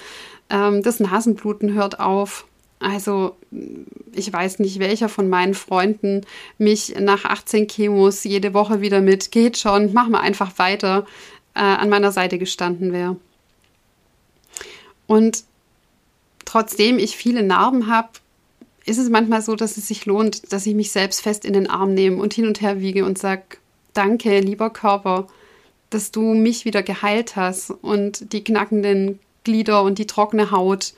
ähm, 0.49 0.81
das 0.81 0.99
Nasenbluten 0.99 1.73
hört 1.73 1.99
auf. 1.99 2.45
Also 2.79 3.37
ich 4.11 4.31
weiß 4.33 4.59
nicht, 4.59 4.79
welcher 4.79 5.07
von 5.07 5.29
meinen 5.29 5.53
Freunden 5.53 6.21
mich 6.57 6.95
nach 6.99 7.25
18 7.25 7.67
Chemos 7.67 8.23
jede 8.23 8.53
Woche 8.53 8.81
wieder 8.81 9.01
mit 9.01 9.31
geht 9.31 9.57
schon, 9.57 9.93
mach 9.93 10.09
mal 10.09 10.19
einfach 10.19 10.57
weiter 10.57 11.05
äh, 11.53 11.59
an 11.59 11.89
meiner 11.89 12.11
Seite 12.11 12.37
gestanden 12.37 12.91
wäre. 12.91 13.17
Und 15.07 15.43
trotzdem 16.45 16.99
ich 16.99 17.17
viele 17.17 17.43
Narben 17.43 17.87
habe, 17.87 18.09
ist 18.85 18.97
es 18.97 19.09
manchmal 19.09 19.41
so, 19.41 19.55
dass 19.55 19.77
es 19.77 19.87
sich 19.87 20.05
lohnt, 20.05 20.51
dass 20.51 20.65
ich 20.65 20.75
mich 20.75 20.91
selbst 20.91 21.21
fest 21.21 21.45
in 21.45 21.53
den 21.53 21.69
Arm 21.69 21.93
nehme 21.93 22.21
und 22.21 22.33
hin 22.33 22.47
und 22.47 22.61
her 22.61 22.81
wiege 22.81 23.05
und 23.05 23.17
sage, 23.17 23.43
danke, 23.93 24.39
lieber 24.39 24.69
Körper, 24.69 25.27
dass 25.89 26.11
du 26.11 26.33
mich 26.33 26.65
wieder 26.65 26.83
geheilt 26.83 27.35
hast 27.35 27.69
und 27.69 28.33
die 28.33 28.43
knackenden 28.43 29.19
Glieder 29.43 29.83
und 29.83 29.99
die 29.99 30.07
trockene 30.07 30.51
Haut. 30.51 30.93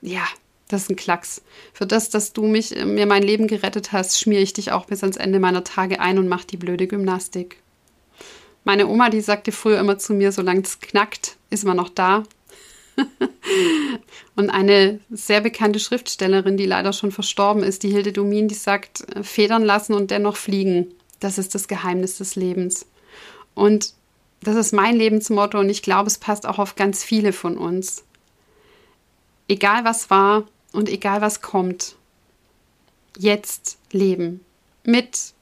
Ja, 0.00 0.24
das 0.68 0.82
ist 0.82 0.90
ein 0.90 0.96
Klacks. 0.96 1.42
Für 1.72 1.86
das, 1.86 2.10
dass 2.10 2.32
du 2.32 2.46
mich, 2.46 2.74
mir 2.84 3.06
mein 3.06 3.22
Leben 3.22 3.46
gerettet 3.46 3.92
hast, 3.92 4.18
schmiere 4.18 4.42
ich 4.42 4.52
dich 4.52 4.72
auch 4.72 4.86
bis 4.86 5.02
ans 5.02 5.16
Ende 5.16 5.38
meiner 5.38 5.62
Tage 5.62 6.00
ein 6.00 6.18
und 6.18 6.28
mach 6.28 6.44
die 6.44 6.56
blöde 6.56 6.86
Gymnastik. 6.86 7.58
Meine 8.64 8.88
Oma, 8.88 9.10
die 9.10 9.20
sagte 9.20 9.52
früher 9.52 9.78
immer 9.78 9.98
zu 9.98 10.14
mir, 10.14 10.32
solange 10.32 10.62
es 10.62 10.80
knackt, 10.80 11.36
ist 11.50 11.64
man 11.64 11.76
noch 11.76 11.90
da. 11.90 12.24
und 14.36 14.50
eine 14.50 15.00
sehr 15.10 15.40
bekannte 15.40 15.78
Schriftstellerin, 15.78 16.56
die 16.56 16.66
leider 16.66 16.92
schon 16.92 17.12
verstorben 17.12 17.62
ist, 17.62 17.82
die 17.82 17.90
Hilde 17.90 18.12
Domin, 18.12 18.48
die 18.48 18.54
sagt, 18.54 19.08
äh, 19.14 19.22
federn 19.22 19.64
lassen 19.64 19.94
und 19.94 20.10
dennoch 20.10 20.36
fliegen. 20.36 20.94
Das 21.20 21.38
ist 21.38 21.54
das 21.54 21.68
Geheimnis 21.68 22.18
des 22.18 22.36
Lebens. 22.36 22.86
Und 23.54 23.94
das 24.40 24.56
ist 24.56 24.72
mein 24.72 24.96
Lebensmotto 24.96 25.58
und 25.58 25.70
ich 25.70 25.82
glaube, 25.82 26.08
es 26.08 26.18
passt 26.18 26.46
auch 26.46 26.58
auf 26.58 26.76
ganz 26.76 27.02
viele 27.02 27.32
von 27.32 27.56
uns. 27.56 28.04
Egal 29.48 29.84
was 29.84 30.10
war 30.10 30.44
und 30.72 30.88
egal 30.88 31.20
was 31.20 31.40
kommt, 31.40 31.96
jetzt 33.18 33.78
leben. 33.92 34.40
Mit 34.84 35.33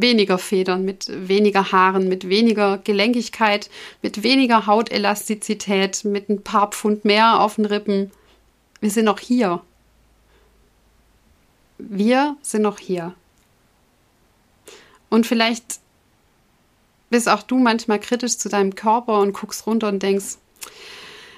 weniger 0.00 0.38
Federn, 0.38 0.84
mit 0.84 1.10
weniger 1.28 1.72
Haaren, 1.72 2.08
mit 2.08 2.28
weniger 2.28 2.78
Gelenkigkeit, 2.78 3.70
mit 4.02 4.22
weniger 4.22 4.66
Hautelastizität, 4.66 6.04
mit 6.04 6.28
ein 6.28 6.42
paar 6.42 6.70
Pfund 6.70 7.04
mehr 7.04 7.40
auf 7.40 7.56
den 7.56 7.64
Rippen. 7.64 8.10
Wir 8.80 8.90
sind 8.90 9.04
noch 9.04 9.18
hier. 9.18 9.62
Wir 11.78 12.36
sind 12.42 12.62
noch 12.62 12.78
hier. 12.78 13.14
Und 15.08 15.26
vielleicht 15.26 15.80
bist 17.10 17.28
auch 17.28 17.42
du 17.42 17.58
manchmal 17.58 18.00
kritisch 18.00 18.38
zu 18.38 18.48
deinem 18.48 18.74
Körper 18.74 19.20
und 19.20 19.32
guckst 19.32 19.66
runter 19.66 19.88
und 19.88 20.02
denkst, 20.02 20.36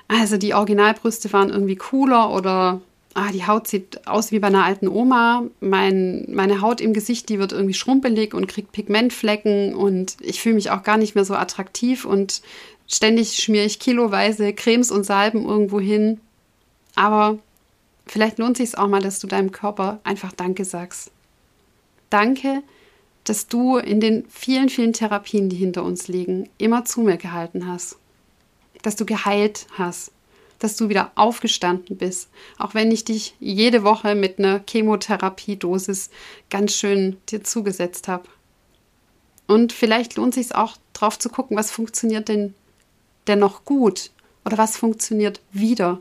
also 0.09 0.39
die 0.39 0.55
Originalbrüste 0.55 1.33
waren 1.33 1.51
irgendwie 1.51 1.77
cooler 1.77 2.31
oder 2.31 2.81
ah, 3.19 3.33
die 3.33 3.47
Haut 3.47 3.67
sieht 3.67 4.07
aus 4.07 4.31
wie 4.31 4.39
bei 4.39 4.47
einer 4.47 4.65
alten 4.65 4.87
Oma. 4.87 5.45
Mein, 5.61 6.25
meine 6.29 6.61
Haut 6.61 6.81
im 6.81 6.93
Gesicht, 6.93 7.29
die 7.29 7.39
wird 7.39 7.53
irgendwie 7.53 7.75
schrumpelig 7.75 8.33
und 8.33 8.47
kriegt 8.47 8.73
Pigmentflecken 8.73 9.75
und 9.75 10.17
ich 10.21 10.41
fühle 10.41 10.55
mich 10.55 10.71
auch 10.71 10.85
gar 10.85 10.97
nicht 10.97 11.15
mehr 11.17 11.25
so 11.25 11.35
attraktiv 11.35 12.05
und 12.05 12.43
ständig 12.87 13.37
schmiere 13.37 13.65
ich 13.65 13.81
kiloweise 13.81 14.53
Cremes 14.53 14.93
und 14.93 15.05
Salben 15.05 15.45
irgendwo 15.45 15.81
hin. 15.81 16.21
Aber 16.95 17.39
vielleicht 18.07 18.39
lohnt 18.39 18.57
sich 18.57 18.79
auch 18.79 18.89
mal, 18.89 19.03
dass 19.03 19.19
du 19.19 19.27
deinem 19.27 19.51
Körper 19.51 19.99
einfach 20.05 20.33
Danke 20.33 20.65
sagst. 20.65 21.11
Danke, 22.11 22.63
dass 23.25 23.49
du 23.49 23.79
in 23.79 24.01
den 24.01 24.27
vielen, 24.29 24.69
vielen 24.69 24.93
Therapien, 24.93 25.49
die 25.49 25.57
hinter 25.57 25.83
uns 25.83 26.09
liegen, 26.09 26.49
immer 26.57 26.85
zu 26.85 27.01
mir 27.01 27.17
gehalten 27.17 27.67
hast. 27.67 27.97
Dass 28.83 28.95
du 28.95 29.05
geheilt 29.05 29.67
hast. 29.77 30.13
Dass 30.59 30.77
du 30.77 30.89
wieder 30.89 31.13
aufgestanden 31.15 31.97
bist. 31.97 32.29
Auch 32.59 32.75
wenn 32.75 32.91
ich 32.91 33.05
dich 33.05 33.35
jede 33.39 33.85
Woche 33.85 34.15
mit 34.15 34.39
einer 34.39 34.61
Chemotherapiedosis 34.69 36.11
ganz 36.51 36.75
schön 36.75 37.17
dir 37.29 37.45
zugesetzt 37.45 38.09
habe. 38.09 38.25
Und 39.47 39.73
vielleicht 39.73 40.17
lohnt 40.17 40.35
sich 40.35 40.55
auch 40.55 40.77
drauf 40.93 41.19
zu 41.19 41.29
gucken, 41.31 41.57
was 41.57 41.71
funktioniert 41.71 42.29
denn, 42.29 42.55
denn 43.27 43.39
noch 43.39 43.65
gut 43.65 44.11
oder 44.45 44.59
was 44.59 44.77
funktioniert 44.77 45.41
wieder. 45.53 46.01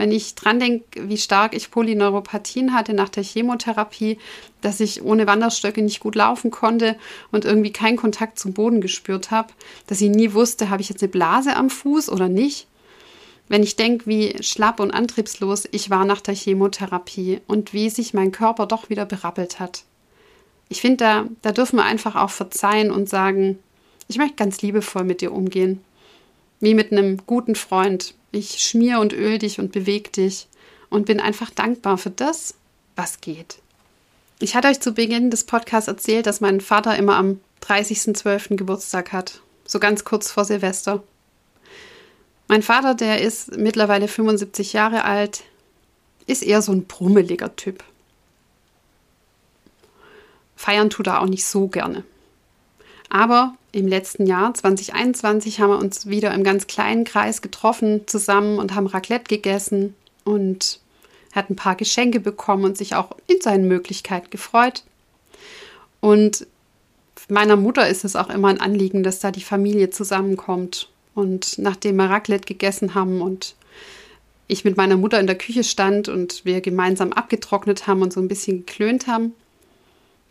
Wenn 0.00 0.12
ich 0.12 0.34
dran 0.34 0.58
denke, 0.58 1.10
wie 1.10 1.18
stark 1.18 1.54
ich 1.54 1.70
Polyneuropathien 1.70 2.72
hatte 2.72 2.94
nach 2.94 3.10
der 3.10 3.22
Chemotherapie, 3.22 4.16
dass 4.62 4.80
ich 4.80 5.02
ohne 5.02 5.26
Wanderstöcke 5.26 5.82
nicht 5.82 6.00
gut 6.00 6.14
laufen 6.14 6.50
konnte 6.50 6.96
und 7.32 7.44
irgendwie 7.44 7.70
keinen 7.70 7.98
Kontakt 7.98 8.38
zum 8.38 8.54
Boden 8.54 8.80
gespürt 8.80 9.30
habe, 9.30 9.52
dass 9.88 10.00
ich 10.00 10.08
nie 10.08 10.32
wusste, 10.32 10.70
habe 10.70 10.80
ich 10.80 10.88
jetzt 10.88 11.02
eine 11.02 11.10
Blase 11.10 11.54
am 11.54 11.68
Fuß 11.68 12.08
oder 12.08 12.30
nicht. 12.30 12.66
Wenn 13.50 13.64
ich 13.64 13.74
denke, 13.74 14.06
wie 14.06 14.40
schlapp 14.44 14.78
und 14.78 14.92
antriebslos 14.92 15.68
ich 15.72 15.90
war 15.90 16.04
nach 16.04 16.20
der 16.20 16.36
Chemotherapie 16.36 17.40
und 17.48 17.72
wie 17.72 17.90
sich 17.90 18.14
mein 18.14 18.30
Körper 18.30 18.66
doch 18.66 18.90
wieder 18.90 19.06
berappelt 19.06 19.58
hat. 19.58 19.82
Ich 20.68 20.80
finde, 20.80 20.96
da, 20.98 21.24
da 21.42 21.50
dürfen 21.50 21.74
wir 21.74 21.84
einfach 21.84 22.14
auch 22.14 22.30
verzeihen 22.30 22.92
und 22.92 23.08
sagen, 23.08 23.58
ich 24.06 24.18
möchte 24.18 24.36
ganz 24.36 24.62
liebevoll 24.62 25.02
mit 25.02 25.20
dir 25.20 25.32
umgehen. 25.32 25.80
Wie 26.60 26.74
mit 26.74 26.92
einem 26.92 27.26
guten 27.26 27.56
Freund, 27.56 28.14
ich 28.30 28.60
schmier 28.60 29.00
und 29.00 29.12
öl 29.12 29.38
dich 29.38 29.58
und 29.58 29.72
bewege 29.72 30.10
dich 30.10 30.46
und 30.88 31.06
bin 31.06 31.18
einfach 31.18 31.50
dankbar 31.50 31.98
für 31.98 32.10
das, 32.10 32.54
was 32.94 33.20
geht. 33.20 33.56
Ich 34.38 34.54
hatte 34.54 34.68
euch 34.68 34.78
zu 34.78 34.92
Beginn 34.92 35.28
des 35.28 35.42
Podcasts 35.42 35.88
erzählt, 35.88 36.26
dass 36.26 36.40
mein 36.40 36.60
Vater 36.60 36.96
immer 36.96 37.16
am 37.16 37.40
30.12. 37.64 38.54
Geburtstag 38.54 39.12
hat, 39.12 39.40
so 39.66 39.80
ganz 39.80 40.04
kurz 40.04 40.30
vor 40.30 40.44
Silvester. 40.44 41.02
Mein 42.50 42.62
Vater, 42.62 42.96
der 42.96 43.22
ist 43.22 43.56
mittlerweile 43.58 44.08
75 44.08 44.72
Jahre 44.72 45.04
alt, 45.04 45.44
ist 46.26 46.42
eher 46.42 46.62
so 46.62 46.72
ein 46.72 46.84
brummeliger 46.84 47.54
Typ. 47.54 47.84
Feiern 50.56 50.90
tut 50.90 51.06
er 51.06 51.22
auch 51.22 51.28
nicht 51.28 51.46
so 51.46 51.68
gerne. 51.68 52.02
Aber 53.08 53.54
im 53.70 53.86
letzten 53.86 54.26
Jahr, 54.26 54.52
2021, 54.52 55.60
haben 55.60 55.70
wir 55.70 55.78
uns 55.78 56.08
wieder 56.08 56.34
im 56.34 56.42
ganz 56.42 56.66
kleinen 56.66 57.04
Kreis 57.04 57.40
getroffen 57.40 58.08
zusammen 58.08 58.58
und 58.58 58.74
haben 58.74 58.88
Raclette 58.88 59.28
gegessen 59.28 59.94
und 60.24 60.80
hat 61.30 61.50
ein 61.50 61.56
paar 61.56 61.76
Geschenke 61.76 62.18
bekommen 62.18 62.64
und 62.64 62.76
sich 62.76 62.96
auch 62.96 63.12
in 63.28 63.40
seinen 63.40 63.68
Möglichkeiten 63.68 64.28
gefreut. 64.28 64.82
Und 66.00 66.48
meiner 67.28 67.54
Mutter 67.54 67.88
ist 67.88 68.04
es 68.04 68.16
auch 68.16 68.28
immer 68.28 68.48
ein 68.48 68.60
Anliegen, 68.60 69.04
dass 69.04 69.20
da 69.20 69.30
die 69.30 69.40
Familie 69.40 69.90
zusammenkommt. 69.90 70.88
Und 71.14 71.58
nachdem 71.58 71.96
wir 71.96 72.10
Raclette 72.10 72.46
gegessen 72.46 72.94
haben 72.94 73.20
und 73.20 73.54
ich 74.46 74.64
mit 74.64 74.76
meiner 74.76 74.96
Mutter 74.96 75.20
in 75.20 75.26
der 75.26 75.38
Küche 75.38 75.64
stand 75.64 76.08
und 76.08 76.44
wir 76.44 76.60
gemeinsam 76.60 77.12
abgetrocknet 77.12 77.86
haben 77.86 78.02
und 78.02 78.12
so 78.12 78.20
ein 78.20 78.28
bisschen 78.28 78.66
geklönt 78.66 79.06
haben, 79.06 79.34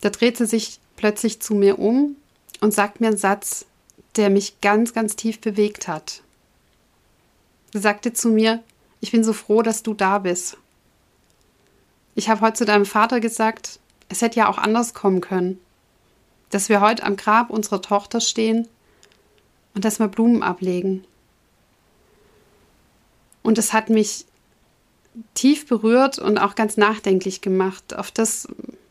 da 0.01 0.09
dreht 0.09 0.37
sie 0.37 0.45
sich 0.45 0.79
plötzlich 0.95 1.41
zu 1.41 1.55
mir 1.55 1.79
um 1.79 2.15
und 2.61 2.73
sagt 2.73 3.01
mir 3.01 3.07
einen 3.07 3.17
Satz, 3.17 3.65
der 4.15 4.29
mich 4.29 4.61
ganz, 4.61 4.93
ganz 4.93 5.15
tief 5.15 5.39
bewegt 5.39 5.87
hat. 5.87 6.21
Sie 7.71 7.79
sagte 7.79 8.13
zu 8.13 8.29
mir, 8.29 8.63
ich 8.99 9.11
bin 9.11 9.23
so 9.23 9.33
froh, 9.33 9.61
dass 9.61 9.83
du 9.83 9.93
da 9.93 10.19
bist. 10.19 10.57
Ich 12.15 12.29
habe 12.29 12.41
heute 12.41 12.57
zu 12.57 12.65
deinem 12.65 12.85
Vater 12.85 13.19
gesagt, 13.19 13.79
es 14.09 14.21
hätte 14.21 14.39
ja 14.39 14.49
auch 14.49 14.57
anders 14.57 14.93
kommen 14.93 15.21
können. 15.21 15.59
Dass 16.49 16.67
wir 16.67 16.81
heute 16.81 17.03
am 17.03 17.15
Grab 17.15 17.49
unserer 17.49 17.81
Tochter 17.81 18.19
stehen 18.19 18.67
und 19.73 19.85
dass 19.85 19.99
wir 19.99 20.07
Blumen 20.07 20.43
ablegen. 20.43 21.03
Und 23.43 23.57
es 23.57 23.73
hat 23.73 23.89
mich 23.89 24.25
tief 25.33 25.67
berührt 25.67 26.19
und 26.19 26.37
auch 26.37 26.55
ganz 26.55 26.77
nachdenklich 26.77 27.41
gemacht 27.41 27.95
auf 27.95 28.11
das, 28.11 28.47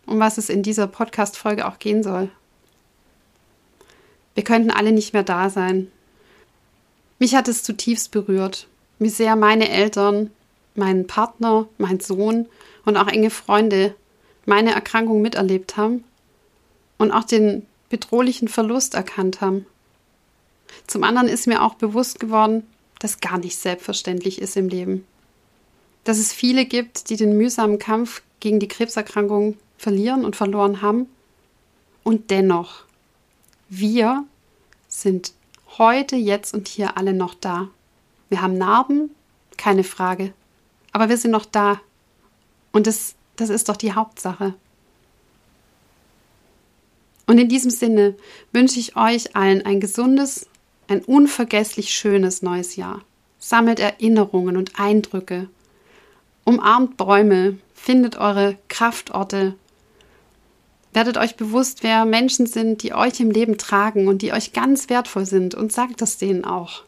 um 0.06 0.18
was 0.18 0.38
es 0.38 0.48
in 0.48 0.62
dieser 0.62 0.86
Podcast-Folge 0.86 1.66
auch 1.66 1.78
gehen 1.78 2.02
soll. 2.02 2.30
Wir 4.34 4.44
könnten 4.44 4.70
alle 4.70 4.92
nicht 4.92 5.12
mehr 5.12 5.22
da 5.22 5.50
sein. 5.50 5.90
Mich 7.18 7.34
hat 7.34 7.48
es 7.48 7.62
zutiefst 7.62 8.10
berührt, 8.10 8.68
wie 8.98 9.08
sehr 9.08 9.36
meine 9.36 9.68
Eltern, 9.68 10.30
mein 10.74 11.06
Partner, 11.06 11.68
mein 11.78 12.00
Sohn 12.00 12.46
und 12.84 12.96
auch 12.96 13.08
enge 13.08 13.30
Freunde 13.30 13.94
meine 14.46 14.72
Erkrankung 14.72 15.20
miterlebt 15.20 15.76
haben 15.76 16.04
und 16.96 17.12
auch 17.12 17.24
den 17.24 17.66
bedrohlichen 17.90 18.48
Verlust 18.48 18.94
erkannt 18.94 19.40
haben. 19.40 19.66
Zum 20.87 21.04
anderen 21.04 21.28
ist 21.28 21.46
mir 21.46 21.62
auch 21.62 21.74
bewusst 21.74 22.20
geworden, 22.20 22.66
dass 22.98 23.20
gar 23.20 23.38
nicht 23.38 23.57
selbstverständlich 23.57 24.40
ist 24.40 24.57
im 24.57 24.68
Leben. 24.68 25.07
Dass 26.04 26.18
es 26.18 26.33
viele 26.33 26.64
gibt, 26.64 27.11
die 27.11 27.16
den 27.16 27.37
mühsamen 27.37 27.78
Kampf 27.78 28.22
gegen 28.40 28.61
die 28.61 28.68
Krebserkrankung 28.68 29.57
verlieren 29.76 30.24
und 30.24 30.37
verloren 30.37 30.83
haben 30.83 31.07
und 32.02 32.31
dennoch 32.31 32.85
wir 33.68 34.24
sind 34.88 35.35
heute, 35.76 36.16
jetzt 36.16 36.54
und 36.54 36.68
hier 36.68 36.96
alle 36.96 37.12
noch 37.12 37.35
da. 37.35 37.68
Wir 38.31 38.40
haben 38.40 38.57
Narben, 38.57 39.14
keine 39.57 39.85
Frage. 39.85 40.33
Aber 40.92 41.09
wir 41.09 41.18
sind 41.18 41.31
noch 41.31 41.44
da. 41.44 41.81
Und 42.72 42.87
das, 42.87 43.14
das 43.37 43.50
ist 43.50 43.68
doch 43.68 43.76
die 43.76 43.92
Hauptsache. 43.92 44.54
Und 47.26 47.38
in 47.38 47.50
diesem 47.50 47.70
Sinne 47.70 48.16
wünsche 48.52 48.81
ich 48.81 48.96
euch 48.96 49.37
allen 49.37 49.66
ein 49.66 49.81
gesundes, 49.81 50.47
ein 50.88 51.05
unvergesslich 51.05 51.90
schönes 51.90 52.42
neues 52.42 52.77
Jahr. 52.77 53.03
Sammelt 53.38 53.79
Erinnerungen 53.79 54.57
und 54.57 54.81
Eindrücke. 54.81 55.48
Umarmt 56.44 56.96
Bäume, 56.96 57.59
findet 57.74 58.16
eure 58.16 58.57
Kraftorte, 58.68 59.55
Werdet 60.92 61.18
euch 61.18 61.37
bewusst, 61.37 61.83
wer 61.83 62.05
Menschen 62.05 62.46
sind, 62.46 62.83
die 62.83 62.94
euch 62.94 63.20
im 63.20 63.31
Leben 63.31 63.59
tragen 63.59 64.09
und 64.09 64.22
die 64.22 64.33
euch 64.33 64.53
ganz 64.53 64.88
wertvoll 64.88 65.27
sind 65.27 65.55
und 65.55 65.72
sagt 65.72 66.01
das 66.01 66.16
denen 66.16 66.44
auch. 66.44 66.83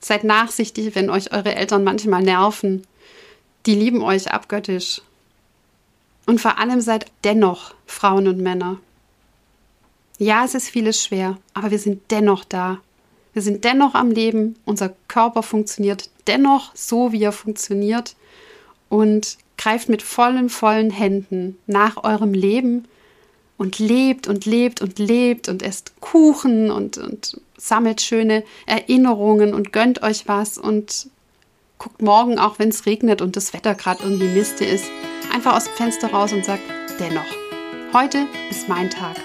Seid 0.00 0.24
nachsichtig, 0.24 0.94
wenn 0.94 1.10
euch 1.10 1.32
eure 1.32 1.54
Eltern 1.54 1.84
manchmal 1.84 2.22
nerven. 2.22 2.86
Die 3.66 3.74
lieben 3.74 4.02
euch 4.02 4.30
abgöttisch. 4.30 5.02
Und 6.26 6.40
vor 6.40 6.58
allem 6.58 6.80
seid 6.80 7.10
dennoch 7.24 7.74
Frauen 7.86 8.28
und 8.28 8.38
Männer. 8.38 8.78
Ja, 10.18 10.44
es 10.44 10.54
ist 10.54 10.68
vieles 10.68 11.04
schwer, 11.04 11.38
aber 11.52 11.70
wir 11.70 11.78
sind 11.78 12.10
dennoch 12.10 12.44
da. 12.44 12.78
Wir 13.32 13.42
sind 13.42 13.64
dennoch 13.64 13.94
am 13.94 14.10
Leben, 14.10 14.56
unser 14.64 14.94
Körper 15.08 15.42
funktioniert 15.42 16.08
dennoch 16.26 16.74
so, 16.74 17.12
wie 17.12 17.22
er 17.22 17.32
funktioniert. 17.32 18.16
Und 18.88 19.36
greift 19.58 19.88
mit 19.88 20.02
vollen, 20.02 20.48
vollen 20.48 20.90
Händen 20.90 21.58
nach 21.66 22.02
eurem 22.04 22.34
Leben 22.34 22.86
und 23.58 23.78
lebt 23.78 24.26
und 24.26 24.44
lebt 24.46 24.80
und 24.80 24.98
lebt 24.98 25.48
und 25.48 25.62
esst 25.62 26.00
Kuchen 26.00 26.70
und, 26.70 26.98
und 26.98 27.40
sammelt 27.56 28.00
schöne 28.00 28.44
Erinnerungen 28.66 29.54
und 29.54 29.72
gönnt 29.72 30.02
euch 30.02 30.28
was 30.28 30.58
und 30.58 31.08
guckt 31.78 32.02
morgen, 32.02 32.38
auch 32.38 32.58
wenn 32.58 32.68
es 32.68 32.86
regnet 32.86 33.22
und 33.22 33.36
das 33.36 33.52
Wetter 33.52 33.74
gerade 33.74 34.02
irgendwie 34.02 34.28
Miste 34.28 34.64
ist, 34.64 34.86
einfach 35.32 35.56
aus 35.56 35.64
dem 35.64 35.74
Fenster 35.74 36.10
raus 36.10 36.32
und 36.32 36.44
sagt, 36.44 36.62
dennoch, 37.00 37.24
heute 37.92 38.26
ist 38.50 38.68
mein 38.68 38.90
Tag. 38.90 39.16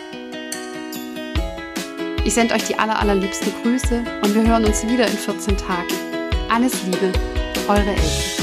Ich 2.24 2.36
sende 2.36 2.54
euch 2.54 2.64
die 2.64 2.78
aller, 2.78 3.00
allerliebsten 3.00 3.52
Grüße 3.64 4.04
und 4.24 4.36
wir 4.36 4.46
hören 4.46 4.66
uns 4.66 4.86
wieder 4.88 5.08
in 5.08 5.18
14 5.18 5.58
Tagen. 5.58 5.88
Alles 6.50 6.84
Liebe, 6.84 7.12
eure 7.68 7.90
Eltern. 7.90 8.41